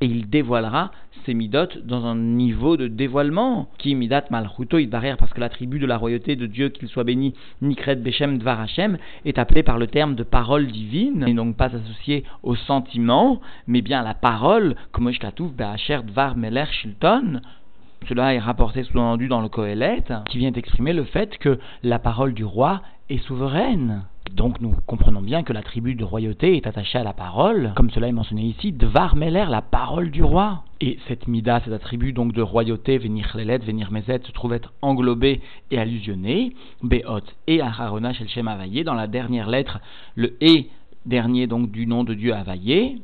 et 0.00 0.06
il 0.06 0.30
dévoilera 0.30 0.92
ces 1.26 1.34
midotes 1.34 1.84
dans 1.84 2.06
un 2.06 2.16
niveau 2.16 2.78
de 2.78 2.88
dévoilement 2.88 3.68
qui 3.76 3.94
midat 3.94 4.24
malchuto 4.30 4.78
barrière 4.86 5.18
parce 5.18 5.32
que 5.34 5.40
l'attribut 5.40 5.78
de 5.78 5.86
la 5.86 5.98
royauté 5.98 6.36
de 6.36 6.46
Dieu 6.46 6.70
qu'il 6.70 6.88
soit 6.88 7.04
béni 7.04 7.34
nikret 7.60 7.96
bechem 7.96 8.38
dvar 8.38 8.66
est 9.26 9.38
appelé 9.38 9.62
par 9.62 9.78
le 9.78 9.86
terme 9.86 10.14
de 10.14 10.22
parole 10.22 10.66
divine 10.68 11.26
et 11.28 11.34
donc 11.34 11.56
pas 11.56 11.66
associé 11.66 12.24
au 12.42 12.56
sentiment 12.56 13.42
mais 13.66 13.82
bien 13.82 14.00
à 14.00 14.04
la 14.04 14.14
parole 14.14 14.74
comme 14.92 15.10
dvar 15.10 16.36
meler 16.36 16.64
shilton 16.70 17.42
cela 18.08 18.34
est 18.34 18.38
rapporté 18.38 18.82
sous-entendu 18.82 19.28
dans 19.28 19.40
le 19.40 19.48
Kohelet, 19.48 20.04
qui 20.28 20.38
vient 20.38 20.52
exprimer 20.52 20.92
le 20.92 21.04
fait 21.04 21.38
que 21.38 21.58
la 21.82 21.98
parole 21.98 22.34
du 22.34 22.44
roi 22.44 22.82
est 23.08 23.18
souveraine. 23.18 24.04
Donc 24.32 24.60
nous 24.60 24.74
comprenons 24.86 25.22
bien 25.22 25.42
que 25.42 25.52
l'attribut 25.52 25.96
de 25.96 26.04
royauté 26.04 26.56
est 26.56 26.66
attaché 26.66 26.98
à 26.98 27.02
la 27.02 27.12
parole, 27.12 27.72
comme 27.76 27.90
cela 27.90 28.08
est 28.08 28.12
mentionné 28.12 28.42
ici, 28.42 28.72
Dvar 28.72 29.16
Meler, 29.16 29.46
la 29.48 29.62
parole 29.62 30.10
du 30.10 30.22
roi. 30.22 30.62
Et 30.80 30.98
cette 31.08 31.26
mida, 31.26 31.60
cet 31.60 31.72
attribut 31.72 32.12
donc 32.12 32.32
de 32.32 32.40
royauté, 32.40 32.98
venir 32.98 33.30
lelet, 33.34 33.58
venir 33.58 33.90
mezet, 33.90 34.20
se 34.24 34.32
trouve 34.32 34.54
être 34.54 34.72
englobé 34.82 35.40
et 35.70 35.78
allusionné, 35.78 36.54
Beot 36.82 37.24
et 37.48 37.60
Aharona 37.60 38.12
shel 38.12 38.28
Shem 38.28 38.48
Availlé, 38.48 38.84
dans 38.84 38.94
la 38.94 39.08
dernière 39.08 39.48
lettre, 39.48 39.80
le 40.14 40.36
et 40.40 40.68
dernier 41.06 41.46
donc 41.46 41.70
du 41.70 41.86
nom 41.86 42.04
de 42.04 42.14
Dieu 42.14 42.32
Availlé. 42.32 42.98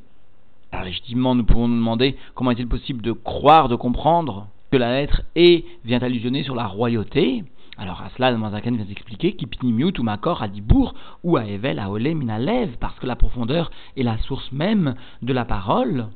Alors 0.73 0.85
légitimement, 0.85 1.35
nous 1.35 1.45
pouvons 1.45 1.69
nous 1.69 1.77
demander 1.77 2.17
comment 2.35 2.53
est-il 2.53 2.69
possible 2.69 3.03
de 3.03 3.13
croire, 3.13 3.69
de 3.69 3.77
comprendre 3.77 4.47
la 4.77 4.93
lettre 4.93 5.23
E 5.37 5.63
vient 5.85 6.01
allusionner 6.01 6.43
sur 6.43 6.55
la 6.55 6.67
royauté, 6.67 7.45
Alors 7.79 8.01
à 8.01 8.09
cela, 8.17 8.31
le 8.31 8.39
Manzaken 8.39 8.77
vient 8.77 8.87
expliquer 8.91 9.35
qu'Ipnimiut 9.35 9.99
ou 9.99 10.03
Makor 10.03 10.43
a 10.43 10.49
Dibour 10.49 10.95
ou 11.23 11.37
à 11.37 11.45
Evel 11.45 11.79
à 11.79 11.91
Olé 11.91 12.15
Minalev, 12.15 12.77
parce 12.81 12.99
que 12.99 13.07
la 13.07 13.17
profondeur 13.17 13.71
est 13.97 14.03
la 14.03 14.19
source 14.19 14.51
même 14.53 14.95
de 15.23 15.33
la 15.33 15.45
parole 15.45 16.09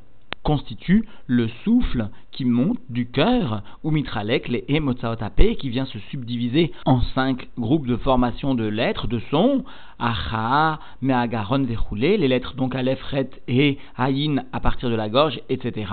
constitue 0.43 1.05
le 1.27 1.47
souffle 1.63 2.09
qui 2.31 2.45
monte 2.45 2.79
du 2.89 3.09
cœur, 3.09 3.63
ou 3.83 3.91
mitralek, 3.91 4.47
les 4.47 4.65
emotsaotapé, 4.69 5.55
qui 5.55 5.69
vient 5.69 5.85
se 5.85 5.99
subdiviser 6.09 6.71
en 6.85 7.01
cinq 7.13 7.49
groupes 7.57 7.87
de 7.87 7.97
formation 7.97 8.55
de 8.55 8.65
lettres, 8.65 9.07
de 9.07 9.19
sons, 9.29 9.63
acha, 9.99 10.79
meagaron, 11.01 11.63
verroulé, 11.63 12.17
les 12.17 12.27
lettres 12.27 12.55
donc 12.55 12.75
aleph, 12.75 13.01
ret 13.03 13.29
et 13.47 13.77
haïn 13.97 14.43
à 14.51 14.59
partir 14.59 14.89
de 14.89 14.95
la 14.95 15.09
gorge, 15.09 15.39
etc. 15.49 15.91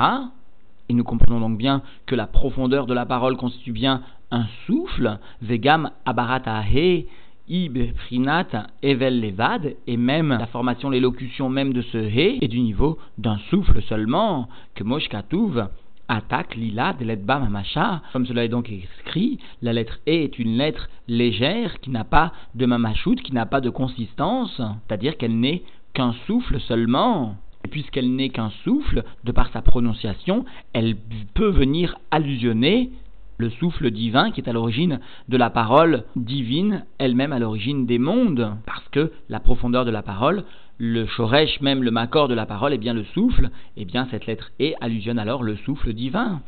Et 0.88 0.94
nous 0.94 1.04
comprenons 1.04 1.40
donc 1.40 1.58
bien 1.58 1.82
que 2.06 2.14
la 2.14 2.26
profondeur 2.26 2.86
de 2.86 2.94
la 2.94 3.06
parole 3.06 3.36
constitue 3.36 3.72
bien 3.72 4.02
un 4.30 4.46
souffle, 4.66 5.18
vegam 5.42 5.90
abaratahe, 6.04 7.06
Ib, 7.48 7.78
Prinat, 7.94 8.66
Evel, 8.82 9.20
Levad, 9.20 9.74
et 9.86 9.96
même 9.96 10.36
la 10.38 10.46
formation, 10.46 10.90
l'élocution 10.90 11.48
même 11.48 11.72
de 11.72 11.80
ce 11.80 11.96
He 11.96 12.42
est 12.42 12.48
du 12.48 12.60
niveau 12.60 12.98
d'un 13.16 13.38
souffle 13.48 13.80
seulement, 13.82 14.48
que 14.74 14.84
Moshkatouv 14.84 15.68
attaque 16.08 16.56
Lila 16.56 16.94
de 16.94 17.04
l'Edba 17.04 17.38
Mamacha. 17.38 18.02
Comme 18.12 18.26
cela 18.26 18.44
est 18.44 18.48
donc 18.48 18.70
écrit, 18.70 19.38
la 19.62 19.72
lettre 19.72 19.98
E 20.06 20.24
est 20.24 20.38
une 20.38 20.56
lettre 20.56 20.88
légère 21.06 21.80
qui 21.80 21.90
n'a 21.90 22.04
pas 22.04 22.32
de 22.54 22.66
Mamachout, 22.66 23.16
qui 23.16 23.32
n'a 23.32 23.46
pas 23.46 23.60
de 23.60 23.70
consistance, 23.70 24.60
c'est-à-dire 24.86 25.16
qu'elle 25.16 25.38
n'est 25.38 25.62
qu'un 25.94 26.14
souffle 26.26 26.60
seulement. 26.60 27.36
Et 27.68 27.70
puisqu'elle 27.70 28.16
n'est 28.16 28.30
qu'un 28.30 28.48
souffle, 28.64 29.04
de 29.24 29.30
par 29.30 29.52
sa 29.52 29.60
prononciation, 29.60 30.46
elle 30.72 30.96
peut 31.34 31.50
venir 31.50 31.98
allusionner 32.10 32.88
le 33.36 33.50
souffle 33.50 33.90
divin 33.90 34.30
qui 34.30 34.40
est 34.40 34.48
à 34.48 34.54
l'origine 34.54 35.00
de 35.28 35.36
la 35.36 35.50
parole 35.50 36.04
divine, 36.16 36.86
elle-même 36.96 37.34
à 37.34 37.38
l'origine 37.38 37.84
des 37.84 37.98
mondes, 37.98 38.54
parce 38.64 38.88
que 38.88 39.12
la 39.28 39.38
profondeur 39.38 39.84
de 39.84 39.90
la 39.90 40.00
parole, 40.00 40.44
le 40.78 41.04
shoresh 41.04 41.60
même, 41.60 41.82
le 41.82 41.90
makor 41.90 42.28
de 42.28 42.34
la 42.34 42.46
parole, 42.46 42.72
est 42.72 42.78
bien 42.78 42.94
le 42.94 43.04
souffle, 43.04 43.50
et 43.76 43.84
bien 43.84 44.08
cette 44.10 44.24
lettre 44.24 44.50
E 44.62 44.72
allusionne 44.80 45.18
alors 45.18 45.42
le 45.42 45.56
souffle 45.56 45.92
divin. 45.92 46.40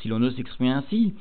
Si 0.00 0.08
l'on 0.08 0.22
ose 0.22 0.36
s'exprimer 0.36 0.70
ainsi, 0.70 1.14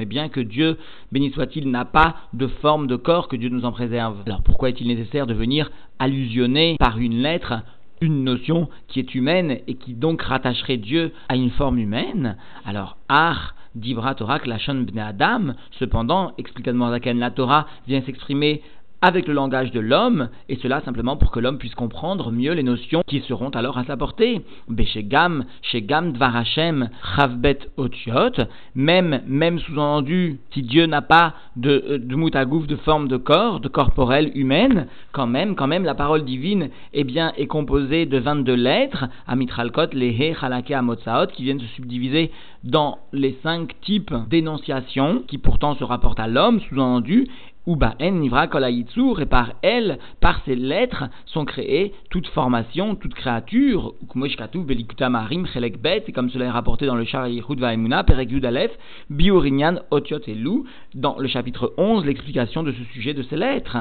et 0.00 0.06
bien 0.06 0.28
que 0.28 0.40
Dieu, 0.40 0.76
béni 1.12 1.30
soit-il, 1.30 1.70
n'a 1.70 1.84
pas 1.84 2.16
de 2.32 2.46
forme 2.46 2.86
de 2.86 2.96
corps, 2.96 3.28
que 3.28 3.36
Dieu 3.36 3.48
nous 3.48 3.64
en 3.64 3.72
préserve. 3.72 4.22
Alors 4.26 4.42
pourquoi 4.42 4.70
est-il 4.70 4.88
nécessaire 4.88 5.26
de 5.26 5.34
venir 5.34 5.70
allusionner 5.98 6.76
par 6.78 6.98
une 6.98 7.22
lettre 7.22 7.62
une 8.00 8.24
notion 8.24 8.68
qui 8.88 8.98
est 8.98 9.14
humaine 9.14 9.58
et 9.66 9.74
qui 9.74 9.94
donc 9.94 10.22
rattacherait 10.22 10.78
Dieu 10.78 11.12
à 11.28 11.36
une 11.36 11.50
forme 11.50 11.78
humaine, 11.78 12.36
alors 12.64 12.96
Ar 13.08 13.54
Dibra 13.74 14.14
Torah 14.14 14.40
Klashon 14.40 14.86
Bne 14.90 14.98
Adam, 14.98 15.54
cependant, 15.78 16.32
explique 16.38 16.66
la 16.66 17.30
Torah 17.30 17.66
vient 17.86 18.02
s'exprimer 18.02 18.62
avec 19.02 19.26
le 19.26 19.34
langage 19.34 19.70
de 19.70 19.80
l'homme, 19.80 20.28
et 20.48 20.56
cela 20.56 20.80
simplement 20.82 21.16
pour 21.16 21.30
que 21.30 21.40
l'homme 21.40 21.58
puisse 21.58 21.74
comprendre 21.74 22.30
mieux 22.30 22.52
les 22.52 22.62
notions 22.62 23.02
qui 23.06 23.20
seront 23.20 23.48
alors 23.50 23.78
à 23.78 23.84
sa 23.84 23.96
portée. 23.96 24.42
Beshegam, 24.68 25.44
Shegam 25.62 26.12
Dvarachem, 26.12 26.90
Chavbet 27.16 27.58
Otiot, 27.76 28.44
même, 28.74 29.22
même 29.26 29.58
sous-entendu, 29.58 30.40
si 30.52 30.62
Dieu 30.62 30.86
n'a 30.86 31.02
pas 31.02 31.34
de, 31.56 31.82
euh, 31.88 31.98
de 31.98 32.14
moutagouf 32.14 32.66
de 32.66 32.76
forme 32.76 33.08
de 33.08 33.16
corps, 33.16 33.60
de 33.60 33.68
corporelle 33.68 34.32
humaine, 34.34 34.86
quand 35.12 35.26
même, 35.26 35.54
quand 35.54 35.66
même, 35.66 35.84
la 35.84 35.94
parole 35.94 36.24
divine, 36.24 36.68
eh 36.92 37.04
bien, 37.04 37.32
est 37.36 37.46
composée 37.46 38.06
de 38.06 38.18
22 38.18 38.54
lettres, 38.54 39.06
Amitralkot, 39.26 39.92
Lehe, 39.92 40.34
Chalake, 40.38 40.70
Amotsaot, 40.70 41.28
qui 41.32 41.44
viennent 41.44 41.60
se 41.60 41.66
subdiviser 41.66 42.30
dans 42.64 42.98
les 43.12 43.38
cinq 43.42 43.80
types 43.80 44.14
d'énonciation, 44.28 45.22
qui 45.26 45.38
pourtant 45.38 45.74
se 45.74 45.84
rapportent 45.84 46.20
à 46.20 46.28
l'homme, 46.28 46.60
sous-entendu, 46.60 47.26
en 47.66 48.10
Nivra 48.10 48.44
et 48.44 49.26
par 49.26 49.52
elle, 49.62 49.98
par 50.20 50.40
ces 50.44 50.56
lettres, 50.56 51.04
sont 51.26 51.44
créées 51.44 51.92
toute 52.10 52.26
formation, 52.28 52.94
toute 52.94 53.14
créature, 53.14 53.94
et 54.02 56.12
comme 56.12 56.30
cela 56.30 56.44
est 56.44 56.50
rapporté 56.50 56.86
dans 56.86 56.94
le 56.94 57.04
Shar 57.04 57.28
Vaimuna, 57.28 58.04
Perek 58.04 58.44
Alef, 58.44 58.70
Biorinyan, 59.10 59.80
Otiot 59.90 60.20
et 60.26 60.34
Lou, 60.34 60.66
dans 60.94 61.18
le 61.18 61.28
chapitre 61.28 61.74
11, 61.76 62.04
l'explication 62.04 62.62
de 62.62 62.72
ce 62.72 62.84
sujet 62.92 63.14
de 63.14 63.22
ces 63.22 63.36
lettres. 63.36 63.76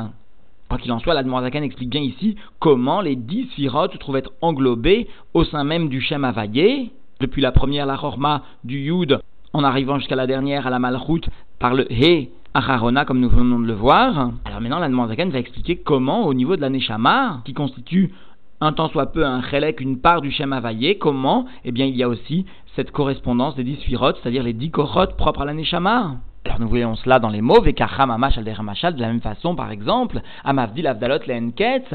Quoi 0.69 0.77
qu'il 0.77 0.91
en 0.91 0.99
soit, 0.99 1.15
la 1.15 1.23
Zakan 1.23 1.63
explique 1.63 1.89
bien 1.89 2.01
ici 2.01 2.35
comment 2.59 3.01
les 3.01 3.15
dix 3.15 3.47
sphirotes 3.51 3.93
se 3.93 3.97
trouvent 3.97 4.17
être 4.17 4.33
englobées 4.41 5.07
au 5.33 5.43
sein 5.43 5.63
même 5.63 5.89
du 5.89 5.99
Shem 5.99 6.23
Avayé, 6.23 6.91
depuis 7.19 7.41
la 7.41 7.51
première, 7.51 7.87
la 7.87 7.95
Rorma, 7.95 8.43
du 8.63 8.79
Yud, 8.79 9.19
en 9.53 9.63
arrivant 9.63 9.97
jusqu'à 9.97 10.15
la 10.15 10.27
dernière, 10.27 10.67
à 10.67 10.69
la 10.69 10.77
Malchut, 10.77 11.27
par 11.57 11.73
le 11.73 11.91
He, 11.91 12.29
Comme 12.61 13.21
nous 13.21 13.29
venons 13.29 13.59
de 13.59 13.67
le 13.67 13.73
voir. 13.73 14.31
Alors 14.43 14.59
maintenant, 14.59 14.79
la 14.79 15.07
Zaken 15.07 15.29
va 15.29 15.39
expliquer 15.39 15.77
comment, 15.77 16.25
au 16.25 16.33
niveau 16.33 16.57
de 16.57 16.61
la 16.61 16.69
Neshama, 16.69 17.41
qui 17.45 17.53
constitue 17.53 18.13
un 18.59 18.73
tant 18.73 18.89
soit 18.89 19.13
peu 19.13 19.25
un 19.25 19.41
chelek, 19.41 19.79
une 19.79 19.99
part 19.99 20.19
du 20.19 20.29
Shem 20.29 20.51
Havayé, 20.51 20.97
comment 20.97 21.45
Eh 21.63 21.71
bien, 21.71 21.85
il 21.85 21.95
y 21.95 22.03
a 22.03 22.09
aussi 22.09 22.45
cette 22.75 22.91
correspondance 22.91 23.55
des 23.55 23.63
dix 23.63 23.77
sphirotes, 23.77 24.19
c'est-à-dire 24.21 24.43
les 24.43 24.51
dix 24.51 24.71
korotes 24.71 25.15
propres 25.15 25.43
à 25.43 25.45
la 25.45 25.53
Neshama. 25.53 26.17
Alors 26.43 26.59
nous 26.59 26.67
voyons 26.67 26.95
cela 26.95 27.19
dans 27.19 27.29
les 27.29 27.41
mots, 27.41 27.61
Vekacham 27.61 28.11
Amash 28.11 28.37
Alderamashal, 28.37 28.93
de 28.95 29.01
la 29.01 29.07
même 29.07 29.21
façon, 29.21 29.55
par 29.55 29.71
exemple, 29.71 30.21
Amavdil 30.43 30.85
Avdalot 30.85 31.25
Lehenketz, 31.27 31.93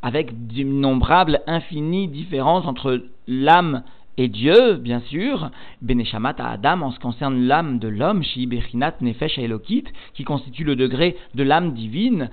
avec 0.00 0.46
d'innombrables 0.46 1.40
infinies 1.46 2.08
différences 2.08 2.66
entre 2.66 3.02
l'âme 3.28 3.82
et 4.18 4.28
Dieu, 4.28 4.76
bien 4.76 5.00
sûr, 5.00 5.50
Beneshamat 5.82 6.36
à 6.38 6.52
Adam 6.52 6.80
en 6.82 6.90
ce 6.90 6.96
qui 6.96 7.02
concerne 7.02 7.46
l'âme 7.46 7.78
de 7.78 7.88
l'homme, 7.88 8.22
Shiberinat 8.22 8.94
Nefesh 9.02 9.38
Elokit, 9.38 9.84
qui 10.14 10.24
constitue 10.24 10.64
le 10.64 10.74
degré 10.74 11.16
de 11.34 11.42
l'âme 11.42 11.74
divine, 11.74 12.30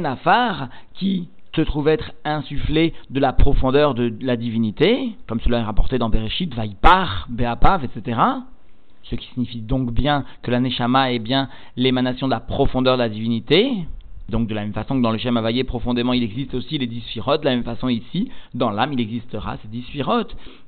Nafar, 0.00 0.68
qui 0.94 1.28
se 1.56 1.62
trouve 1.62 1.88
être 1.88 2.12
insufflé 2.24 2.92
de 3.10 3.20
la 3.20 3.32
profondeur 3.32 3.94
de 3.94 4.12
la 4.20 4.36
divinité, 4.36 5.14
comme 5.26 5.40
cela 5.40 5.60
est 5.60 5.64
rapporté 5.64 5.98
dans 5.98 6.10
Bereshit, 6.10 6.54
Vaipar, 6.54 7.26
Beapav, 7.30 7.84
etc. 7.84 8.20
Ce 9.02 9.14
qui 9.14 9.26
signifie 9.28 9.60
donc 9.60 9.92
bien 9.92 10.24
que 10.42 10.50
la 10.50 10.60
Neshama 10.60 11.12
est 11.12 11.18
bien 11.18 11.48
l'émanation 11.76 12.26
de 12.26 12.32
la 12.32 12.40
profondeur 12.40 12.96
de 12.96 13.02
la 13.02 13.08
divinité. 13.08 13.86
Donc 14.28 14.48
de 14.48 14.54
la 14.54 14.62
même 14.62 14.72
façon 14.72 14.96
que 14.96 15.02
dans 15.02 15.10
le 15.10 15.18
Shem 15.18 15.36
Havayé 15.36 15.64
profondément 15.64 16.12
il 16.12 16.22
existe 16.22 16.54
aussi 16.54 16.78
les 16.78 16.86
dix 16.86 17.02
de 17.14 17.44
la 17.44 17.50
même 17.50 17.64
façon 17.64 17.88
ici, 17.88 18.30
dans 18.54 18.70
l'âme 18.70 18.92
il 18.92 19.00
existera 19.00 19.56
ces 19.62 19.68
dix. 19.68 19.84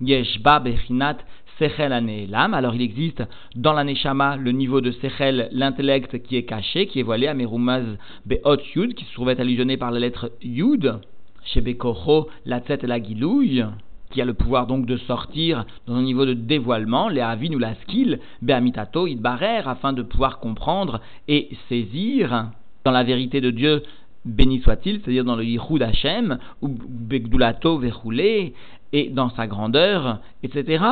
Yeshba 0.01 0.61
Bechinat 0.61 1.19
Sechel 1.59 1.93
Anelam, 1.93 2.53
alors 2.53 2.75
il 2.75 2.83
existe 2.83 3.23
dans 3.55 3.73
la 3.73 3.85
Neshama 3.85 4.37
le 4.37 4.51
niveau 4.51 4.81
de 4.81 4.91
Sechel, 4.91 5.49
l'intellect 5.53 6.23
qui 6.25 6.37
est 6.37 6.43
caché, 6.43 6.87
qui 6.87 6.99
est 6.99 7.05
voilé 7.05 7.29
à 7.29 7.35
Merumaz 7.35 7.85
Beot 8.27 8.59
Yud, 8.75 8.95
qui 8.95 9.05
se 9.05 9.13
trouvait 9.13 9.41
allusionné 9.41 9.77
par 9.77 9.93
la 9.93 10.01
lettre 10.01 10.33
Yud, 10.43 10.99
chez 11.45 11.61
Bekocho, 11.61 12.29
la 12.45 12.61
tête 12.61 12.83
et 12.85 12.89
la 12.89 13.01
Gilouille 13.03 13.65
qui 14.11 14.23
a 14.23 14.25
le 14.25 14.35
pouvoir 14.35 14.69
donc 14.69 14.87
de 14.87 14.97
sortir 14.97 15.67
dans 15.89 15.97
un 15.97 16.03
niveau 16.03 16.25
de 16.25 16.35
dévoilement, 16.35 17.09
les 17.09 17.21
avin 17.21 17.53
ou 17.53 17.59
la 17.59 17.75
skill, 17.83 18.21
beamitato, 18.43 19.09
idbarer, 19.09 19.63
afin 19.67 19.93
de 19.93 20.03
pouvoir 20.03 20.39
comprendre 20.39 21.01
et 21.27 21.49
saisir 21.69 22.51
dans 22.85 22.93
la 22.93 23.05
vérité 23.05 23.41
de 23.41 23.51
Dieu, 23.51 23.83
béni 24.25 24.61
soit-il, 24.61 25.01
c'est-à-dire 25.01 25.25
dans 25.25 25.37
le 25.37 25.45
Yichud 25.45 25.83
Hashem, 25.83 26.39
ou 26.63 26.69
Begdulato 26.69 27.79
Verroulé, 27.79 28.55
et 28.93 29.09
dans 29.09 29.31
sa 29.31 29.47
grandeur, 29.47 30.21
etc 30.43 30.85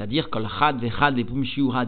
c'est-à-dire 0.00 0.30
kol 0.30 0.48
chad 0.58 0.80
vechad 0.80 1.18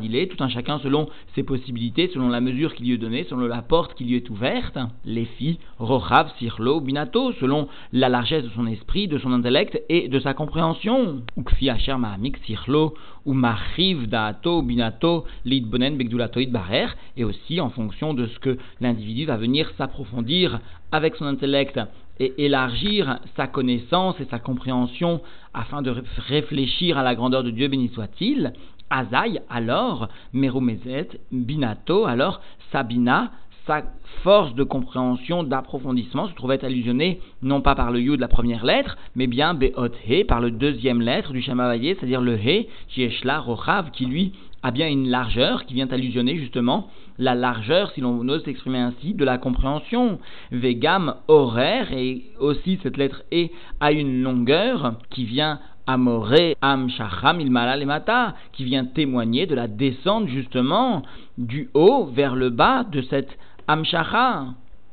il 0.03 0.17
est, 0.17 0.27
tout 0.27 0.45
un 0.45 0.51
chacun 0.51 0.79
selon 0.81 1.09
ses 1.35 1.43
possibilités, 1.43 2.11
selon 2.13 2.29
la 2.29 2.43
mesure 2.43 2.75
qu'il 2.75 2.85
lui 2.85 2.93
est 2.93 2.99
donnée, 2.99 3.25
selon 3.25 3.47
la 3.47 3.63
porte 3.63 3.95
qui 3.95 4.05
lui 4.05 4.17
est 4.17 4.29
ouverte, 4.29 4.79
les 5.07 5.25
filles, 5.25 5.59
rochav, 5.79 6.31
sirlo, 6.39 6.83
binato, 6.83 7.33
selon 7.41 7.69
la 7.95 8.11
largesse 8.11 8.45
de 8.45 8.51
son 8.51 8.67
esprit, 8.67 9.09
de 9.09 9.17
son 9.17 9.33
intellect 9.33 9.81
et 9.89 10.09
de 10.09 10.21
sa 10.21 10.35
compréhension. 10.35 11.23
Ukfi 11.39 11.71
asher 11.71 11.97
mahamik 11.97 12.37
sirlo, 12.45 12.93
ou 13.25 13.33
machiv 13.33 14.07
daato, 14.09 14.61
binato, 14.61 15.25
lidbonen 15.47 15.97
begdulato 15.97 16.41
barer, 16.51 16.89
et 17.17 17.25
aussi 17.25 17.63
en 17.63 17.71
fonction 17.71 18.13
de 18.13 18.27
ce 18.27 18.39
que 18.41 18.59
l'individu 18.83 19.25
va 19.25 19.39
venir 19.39 19.73
s'approfondir 19.79 20.61
avec 20.91 21.17
son 21.17 21.25
intellect 21.25 21.81
et 22.21 22.45
élargir 22.45 23.19
sa 23.37 23.47
connaissance 23.47 24.21
et 24.21 24.27
sa 24.27 24.39
compréhension 24.39 25.21
afin 25.55 25.83
de 25.83 25.95
réfléchir 26.29 26.99
à 26.99 27.03
la 27.03 27.15
grandeur 27.15 27.43
de 27.43 27.51
Dieu, 27.51 27.69
béni 27.69 27.89
soit-il, 27.89 28.53
Azaï, 28.91 29.41
alors, 29.49 30.09
Merumezet, 30.35 31.09
Binato, 31.31 32.05
alors, 32.05 32.43
Sabina, 32.71 33.33
sa 33.67 33.83
force 34.23 34.55
de 34.55 34.65
compréhension, 34.65 35.45
d'approfondissement 35.45 36.29
se 36.29 36.35
trouvait 36.35 36.65
allusionnée 36.65 37.21
non 37.43 37.61
pas 37.61 37.75
par 37.75 37.91
le 37.91 38.01
you 38.01 38.17
de 38.17 38.21
la 38.21 38.29
première 38.29 38.65
lettre, 38.65 38.99
mais 39.15 39.27
bien 39.27 39.55
Beot 39.55 39.95
He, 40.07 40.25
par 40.25 40.41
le 40.41 40.51
deuxième 40.51 41.01
lettre 41.01 41.33
du 41.33 41.41
Shamavayé, 41.41 41.95
c'est-à-dire 41.95 42.21
le 42.21 42.37
He, 42.37 42.67
Chieshla, 42.89 43.39
Rochav, 43.39 43.91
qui 43.93 44.05
lui 44.05 44.33
a 44.63 44.71
bien 44.71 44.89
une 44.89 45.09
largeur, 45.09 45.65
qui 45.65 45.75
vient 45.75 45.89
allusionner 45.89 46.37
justement 46.37 46.89
la 47.23 47.35
largeur, 47.35 47.91
si 47.93 48.01
l'on 48.01 48.29
ose 48.29 48.45
s'exprimer 48.45 48.79
ainsi, 48.79 49.15
de 49.15 49.25
la 49.25 49.39
compréhension. 49.39 50.19
Vegam 50.51 51.15
horaire, 51.29 51.93
et 51.93 52.25
aussi 52.41 52.79
cette 52.83 52.97
lettre 52.97 53.23
E 53.33 53.49
a 53.81 53.93
une 53.93 54.23
longueur 54.23 54.95
qui 55.11 55.25
vient 55.25 55.61
Amoré 55.87 56.57
Am 56.61 56.89
Shacham 56.91 57.41
Ilmala 57.41 58.35
qui 58.53 58.65
vient 58.65 58.85
témoigner 58.85 59.47
de 59.47 59.55
la 59.55 59.67
descente 59.67 60.29
justement 60.29 61.03
du 61.39 61.71
haut 61.75 62.07
vers 62.07 62.37
le 62.37 62.51
bas 62.51 62.85
de 62.85 63.03
cette 63.03 63.37
Amshacha 63.67 64.47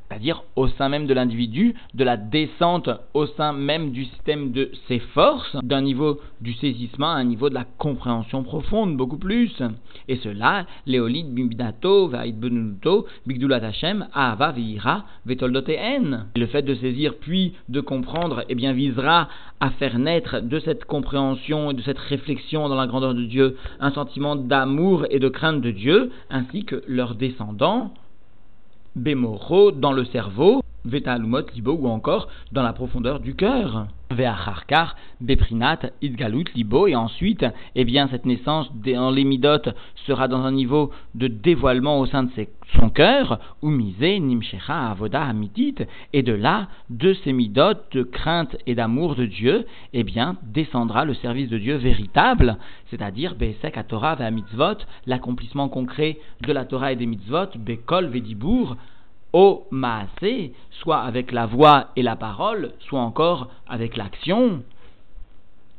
c'est-à-dire 0.10 0.44
au 0.56 0.68
sein 0.68 0.89
même 0.89 1.06
de 1.06 1.13
l'individu, 1.13 1.75
de 1.94 2.04
la 2.04 2.18
descente 2.18 2.89
au 3.13 3.28
sein 3.28 3.54
même 3.54 3.92
du 3.92 4.06
système 4.06 4.51
de 4.51 4.72
ses 4.88 4.98
forces, 5.00 5.56
d'un 5.62 5.82
niveau 5.82 6.20
du 6.42 6.54
saisissement 6.54 7.12
à 7.12 7.18
un 7.18 7.24
niveau 7.24 7.50
de 7.50 7.54
la 7.54 7.66
compréhension 7.78 8.42
profonde, 8.42 8.98
beaucoup 8.98 9.20
plus. 9.20 9.62
Et 10.08 10.16
cela, 10.18 10.66
Léolid 10.88 11.32
Bimbidato, 11.32 12.08
Vaidbenuto, 12.08 13.06
Bigdulat 13.28 13.63
Hashem, 13.63 14.08
Ahava. 14.13 14.56
Le 14.56 16.46
fait 16.48 16.63
de 16.63 16.75
saisir 16.75 17.13
puis 17.22 17.54
de 17.70 17.80
comprendre, 17.80 18.44
eh 18.50 18.56
bien, 18.56 18.74
visera 18.74 19.30
à 19.60 19.70
faire 19.72 20.00
naître 20.00 20.42
de 20.42 20.60
cette 20.60 20.86
compréhension 20.86 21.72
et 21.72 21.74
de 21.75 21.82
cette 21.82 22.00
réflexion 22.00 22.68
dans 22.68 22.75
la 22.75 22.88
grandeur 22.88 23.13
de 23.13 23.25
Dieu 23.25 23.58
un 23.80 23.92
sentiment 23.92 24.36
d'amour 24.36 25.06
et 25.12 25.20
de 25.20 25.30
crainte 25.30 25.62
de 25.62 25.72
Dieu, 25.72 26.12
ainsi 26.30 26.66
que 26.66 26.82
leurs 26.88 27.16
descendants, 27.16 27.94
Bemoro 28.96 29.72
dans 29.72 29.91
le 29.91 30.05
cerveau, 30.05 30.62
Vetalumot 30.86 31.46
libo 31.54 31.74
ou 31.74 31.88
encore 31.88 32.28
dans 32.52 32.64
la 32.64 32.74
profondeur 32.74 33.20
du 33.20 33.36
cœur. 33.36 33.88
Veacharkar, 34.12 34.96
Beprinat, 35.22 35.92
Idgalut 36.02 36.46
libo 36.56 36.88
et 36.88 36.96
ensuite, 36.96 37.46
eh 37.76 37.86
bien, 37.86 38.08
cette 38.08 38.26
naissance 38.26 38.72
dans 38.74 39.12
les 39.12 39.24
midotes 39.24 39.70
sera 40.08 40.28
dans 40.28 40.42
un 40.42 40.52
niveau 40.52 40.90
de 41.14 41.28
dévoilement 41.28 42.00
au 42.00 42.08
sein 42.08 42.24
de 42.24 42.32
son 42.76 42.90
cœur, 42.90 43.40
ou 43.62 43.70
misé, 43.70 44.20
nimshecha, 44.20 44.90
avoda, 44.90 45.22
amitit, 45.22 45.76
et 46.14 46.24
de 46.24 46.34
là, 46.34 46.70
de 46.90 47.14
ces 47.14 47.34
midotes 47.34 47.86
de 47.92 48.02
crainte 48.02 48.58
et 48.66 48.74
d'amour 48.74 49.16
de 49.16 49.26
Dieu, 49.26 49.66
eh 49.94 50.04
bien, 50.04 50.38
descendra 50.42 51.06
le 51.06 51.14
service 51.14 51.50
de 51.50 51.60
Dieu 51.60 51.76
véritable, 51.76 52.58
c'est-à-dire, 52.90 53.36
Besek 53.36 53.78
à 53.78 53.84
Torah 53.84 54.18
mitzvot, 54.32 54.78
l'accomplissement 55.06 55.70
concret 55.70 56.18
de 56.42 56.52
la 56.52 56.66
Torah 56.66 56.94
et 56.94 56.96
des 56.96 57.06
mitzvot, 57.06 57.58
Bekol 57.58 58.08
vedibour, 58.08 58.76
au 59.34 59.66
maasé, 59.72 60.54
soit 60.72 61.00
avec 61.00 61.32
la 61.32 61.46
voix 61.46 61.90
et 61.96 62.02
la 62.02 62.16
parole, 62.16 62.72
soit 62.80 63.02
encore 63.02 63.50
avec 63.68 63.98
l'action. 63.98 64.64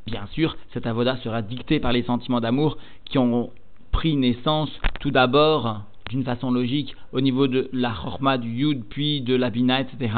Bien 0.06 0.26
sûr, 0.32 0.56
cet 0.72 0.86
avoda 0.86 1.16
sera 1.18 1.42
dicté 1.42 1.80
par 1.80 1.92
les 1.92 2.02
sentiments 2.02 2.40
d'amour 2.40 2.78
qui 3.04 3.18
ont 3.18 3.50
pris 3.92 4.16
naissance 4.16 4.70
tout 5.00 5.10
d'abord 5.10 5.82
d'une 6.08 6.24
façon 6.24 6.50
logique 6.50 6.96
au 7.12 7.20
niveau 7.20 7.46
de 7.46 7.68
la 7.72 7.92
chorma 7.92 8.36
du 8.36 8.50
yud 8.50 8.84
puis 8.88 9.20
de 9.20 9.34
la 9.34 9.50
bina, 9.50 9.80
etc. 9.80 9.96
Et 10.00 10.08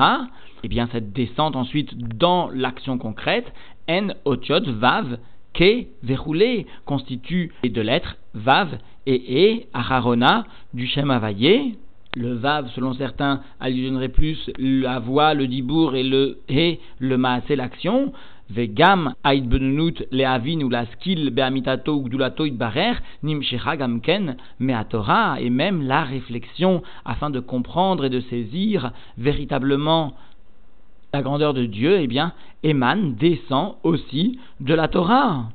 eh 0.64 0.68
bien 0.68 0.88
cette 0.90 1.12
descente 1.12 1.54
ensuite 1.56 2.16
dans 2.16 2.48
l'action 2.48 2.96
concrète, 2.96 3.52
en 3.88 4.08
otiot 4.24 4.72
vav 4.78 5.18
ke 5.52 5.86
verroulé 6.02 6.66
constitue 6.86 7.52
les 7.62 7.68
deux 7.68 7.82
lettres 7.82 8.16
vav 8.32 8.78
et 9.06 9.60
e 9.60 9.64
acharona 9.74 10.44
du 10.72 10.86
shem 10.86 11.10
avayé 11.10 11.74
le 12.14 12.34
vav, 12.34 12.68
selon 12.74 12.92
certains, 12.94 13.40
allusionnerait 13.58 14.10
plus 14.10 14.50
la 14.58 14.98
voix, 14.98 15.32
le 15.34 15.46
dibour 15.46 15.94
et 15.94 16.02
le 16.02 16.38
et 16.48 16.78
le 16.98 17.16
maasé, 17.16 17.56
l'action. 17.56 18.12
Vegam 18.50 19.14
aïd 19.24 19.48
benunut 19.48 20.04
leavin 20.10 20.60
ou 20.60 20.68
la 20.68 20.84
skill 20.86 21.30
beamitato 21.30 21.94
ou 21.94 22.02
gdulato 22.04 22.44
barer 22.52 22.96
nim 23.22 23.40
gamken 23.40 24.36
meatora 24.58 25.40
et 25.40 25.48
même 25.48 25.80
la 25.86 26.02
réflexion 26.04 26.82
afin 27.06 27.30
de 27.30 27.40
comprendre 27.40 28.04
et 28.04 28.10
de 28.10 28.20
saisir 28.20 28.92
véritablement 29.16 30.12
la 31.14 31.22
grandeur 31.22 31.54
de 31.54 31.64
Dieu, 31.64 31.98
eh 32.00 32.06
bien, 32.06 32.32
émane, 32.62 33.14
descend 33.14 33.76
aussi 33.84 34.38
de 34.60 34.74
la 34.74 34.88
Torah. 34.88 35.48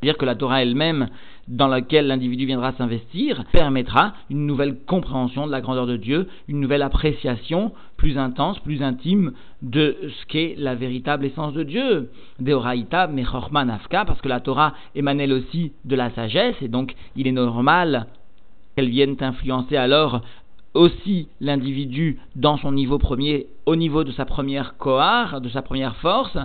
C'est-à-dire 0.00 0.18
que 0.18 0.24
la 0.26 0.34
Torah 0.34 0.62
elle-même 0.62 1.08
dans 1.48 1.68
laquelle 1.68 2.06
l'individu 2.06 2.46
viendra 2.46 2.72
s'investir 2.72 3.44
permettra 3.52 4.14
une 4.30 4.46
nouvelle 4.46 4.78
compréhension 4.80 5.46
de 5.46 5.52
la 5.52 5.60
grandeur 5.60 5.86
de 5.86 5.96
Dieu, 5.96 6.28
une 6.48 6.60
nouvelle 6.60 6.82
appréciation 6.82 7.72
plus 7.96 8.18
intense, 8.18 8.58
plus 8.60 8.82
intime 8.82 9.32
de 9.62 9.96
ce 10.02 10.26
qu'est 10.26 10.54
la 10.58 10.74
véritable 10.74 11.24
essence 11.24 11.54
de 11.54 11.62
Dieu. 11.62 12.10
Deoraita 12.40 13.06
mechorman 13.06 13.70
afka, 13.70 14.04
parce 14.04 14.20
que 14.20 14.28
la 14.28 14.40
Torah 14.40 14.74
émane 14.94 15.32
aussi 15.32 15.72
de 15.84 15.96
la 15.96 16.10
sagesse, 16.10 16.56
et 16.60 16.68
donc 16.68 16.94
il 17.14 17.26
est 17.26 17.32
normal 17.32 18.06
qu'elle 18.74 18.90
vienne 18.90 19.16
influencer 19.20 19.76
alors 19.76 20.20
aussi 20.74 21.28
l'individu 21.40 22.18
dans 22.34 22.58
son 22.58 22.72
niveau 22.72 22.98
premier, 22.98 23.46
au 23.64 23.76
niveau 23.76 24.04
de 24.04 24.12
sa 24.12 24.26
première 24.26 24.76
kohar, 24.76 25.40
de 25.40 25.48
sa 25.48 25.62
première 25.62 25.96
force, 25.96 26.36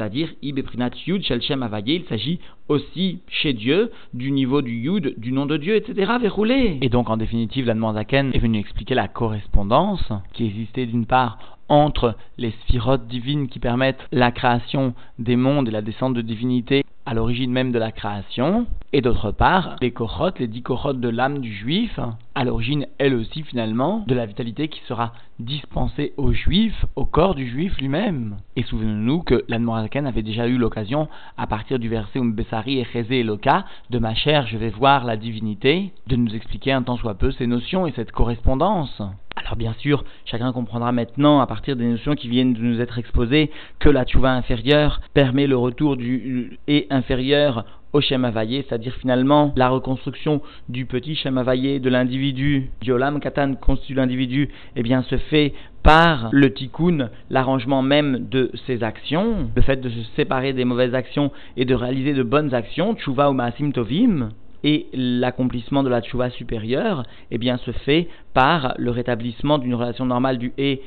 c'est-à-dire 0.00 0.30
Ibeprinat 0.40 0.92
Yud 1.06 1.22
Shel 1.22 1.42
Shem 1.42 1.68
il 1.86 2.04
s'agit 2.04 2.40
aussi 2.68 3.18
chez 3.28 3.52
Dieu 3.52 3.90
du 4.14 4.30
niveau 4.30 4.62
du 4.62 4.72
Yud, 4.72 5.14
du 5.18 5.30
nom 5.30 5.44
de 5.44 5.58
Dieu, 5.58 5.76
etc. 5.76 6.12
verroulé. 6.18 6.78
Et 6.80 6.88
donc 6.88 7.10
en 7.10 7.18
définitive, 7.18 7.66
la 7.66 7.74
Zaken 7.92 8.30
est 8.32 8.38
venu 8.38 8.58
expliquer 8.58 8.94
la 8.94 9.08
correspondance 9.08 10.10
qui 10.32 10.46
existait 10.46 10.86
d'une 10.86 11.04
part 11.04 11.58
entre 11.68 12.16
les 12.38 12.52
sphirotes 12.62 13.06
divines 13.08 13.48
qui 13.48 13.58
permettent 13.58 14.08
la 14.10 14.32
création 14.32 14.94
des 15.18 15.36
mondes 15.36 15.68
et 15.68 15.70
la 15.70 15.82
descente 15.82 16.14
de 16.14 16.22
divinité 16.22 16.82
à 17.06 17.14
l'origine 17.14 17.50
même 17.50 17.72
de 17.72 17.78
la 17.78 17.92
création, 17.92 18.66
et 18.92 19.00
d'autre 19.00 19.30
part, 19.30 19.76
les 19.80 19.90
kochot, 19.90 20.30
les 20.38 20.48
dix 20.48 20.62
kochot 20.62 20.92
de 20.92 21.08
l'âme 21.08 21.38
du 21.38 21.52
juif, 21.52 21.98
à 22.34 22.44
l'origine, 22.44 22.86
elle 22.98 23.14
aussi 23.14 23.42
finalement, 23.42 24.04
de 24.06 24.14
la 24.14 24.26
vitalité 24.26 24.68
qui 24.68 24.80
sera 24.86 25.12
dispensée 25.38 26.12
au 26.16 26.32
juif, 26.32 26.84
au 26.96 27.04
corps 27.04 27.34
du 27.34 27.48
juif 27.48 27.78
lui-même. 27.78 28.36
Et 28.56 28.62
souvenons-nous 28.62 29.22
que 29.22 29.44
l'Anmorazaken 29.48 30.06
avait 30.06 30.22
déjà 30.22 30.46
eu 30.46 30.58
l'occasion, 30.58 31.08
à 31.36 31.46
partir 31.46 31.78
du 31.78 31.88
verset 31.88 32.18
Umbesari 32.18 32.78
et 32.78 32.84
Chezé 32.84 33.20
et 33.20 33.24
Loka, 33.24 33.64
de 33.90 33.98
ma 33.98 34.14
chère, 34.14 34.46
je 34.46 34.58
vais 34.58 34.70
voir 34.70 35.04
la 35.04 35.16
divinité, 35.16 35.92
de 36.06 36.16
nous 36.16 36.34
expliquer 36.34 36.72
un 36.72 36.82
tant 36.82 36.96
soit 36.96 37.14
peu 37.14 37.30
ces 37.32 37.46
notions 37.46 37.86
et 37.86 37.92
cette 37.92 38.12
correspondance. 38.12 39.02
Alors 39.36 39.56
bien 39.56 39.74
sûr, 39.78 40.04
chacun 40.26 40.52
comprendra 40.52 40.92
maintenant, 40.92 41.40
à 41.40 41.46
partir 41.46 41.76
des 41.76 41.84
notions 41.84 42.14
qui 42.14 42.28
viennent 42.28 42.52
de 42.52 42.60
nous 42.60 42.80
être 42.80 42.98
exposées, 42.98 43.50
que 43.78 43.88
la 43.88 44.04
tchouva 44.04 44.32
inférieure 44.32 45.00
permet 45.14 45.46
le 45.46 45.56
retour 45.56 45.96
du 45.96 46.58
et 46.68 46.86
inférieur 46.90 47.64
au 47.92 48.00
Shem 48.00 48.30
c'est-à-dire 48.32 48.94
finalement 48.94 49.52
la 49.56 49.68
reconstruction 49.68 50.42
du 50.68 50.86
petit 50.86 51.16
Shem 51.16 51.34
de 51.34 51.88
l'individu. 51.88 52.70
Diolam 52.80 53.18
Katan 53.18 53.54
constitue 53.54 53.94
l'individu, 53.94 54.48
eh 54.76 54.82
bien 54.82 55.02
se 55.02 55.16
fait 55.16 55.54
par 55.82 56.28
le 56.30 56.52
tikkun, 56.52 57.10
l'arrangement 57.30 57.82
même 57.82 58.28
de 58.28 58.52
ses 58.66 58.84
actions, 58.84 59.50
le 59.54 59.62
fait 59.62 59.80
de 59.80 59.88
se 59.88 60.02
séparer 60.14 60.52
des 60.52 60.64
mauvaises 60.64 60.94
actions 60.94 61.32
et 61.56 61.64
de 61.64 61.74
réaliser 61.74 62.14
de 62.14 62.22
bonnes 62.22 62.54
actions, 62.54 62.94
tchouva 62.94 63.30
ou 63.30 63.32
maasim 63.32 63.72
tovim 63.72 64.30
et 64.64 64.86
l'accomplissement 64.92 65.82
de 65.82 65.88
la 65.88 66.00
tchouva 66.02 66.30
supérieure, 66.30 67.04
eh 67.30 67.38
bien, 67.38 67.56
se 67.58 67.70
fait 67.72 68.08
par 68.34 68.74
le 68.78 68.90
rétablissement 68.90 69.58
d'une 69.58 69.74
relation 69.74 70.04
normale 70.04 70.38
du 70.38 70.52
et 70.58 70.82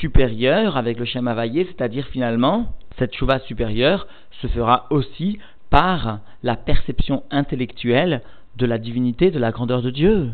supérieur 0.00 0.76
avec 0.76 0.98
le 0.98 1.04
Shem 1.04 1.32
c'est-à-dire 1.34 2.06
finalement, 2.08 2.66
cette 2.98 3.12
tchouva 3.12 3.38
supérieure 3.40 4.06
se 4.42 4.46
fera 4.48 4.86
aussi 4.90 5.38
par 5.70 6.18
la 6.42 6.56
perception 6.56 7.22
intellectuelle 7.30 8.22
de 8.56 8.66
la 8.66 8.78
divinité, 8.78 9.30
de 9.30 9.38
la 9.38 9.52
grandeur 9.52 9.80
de 9.80 9.90
Dieu. 9.90 10.30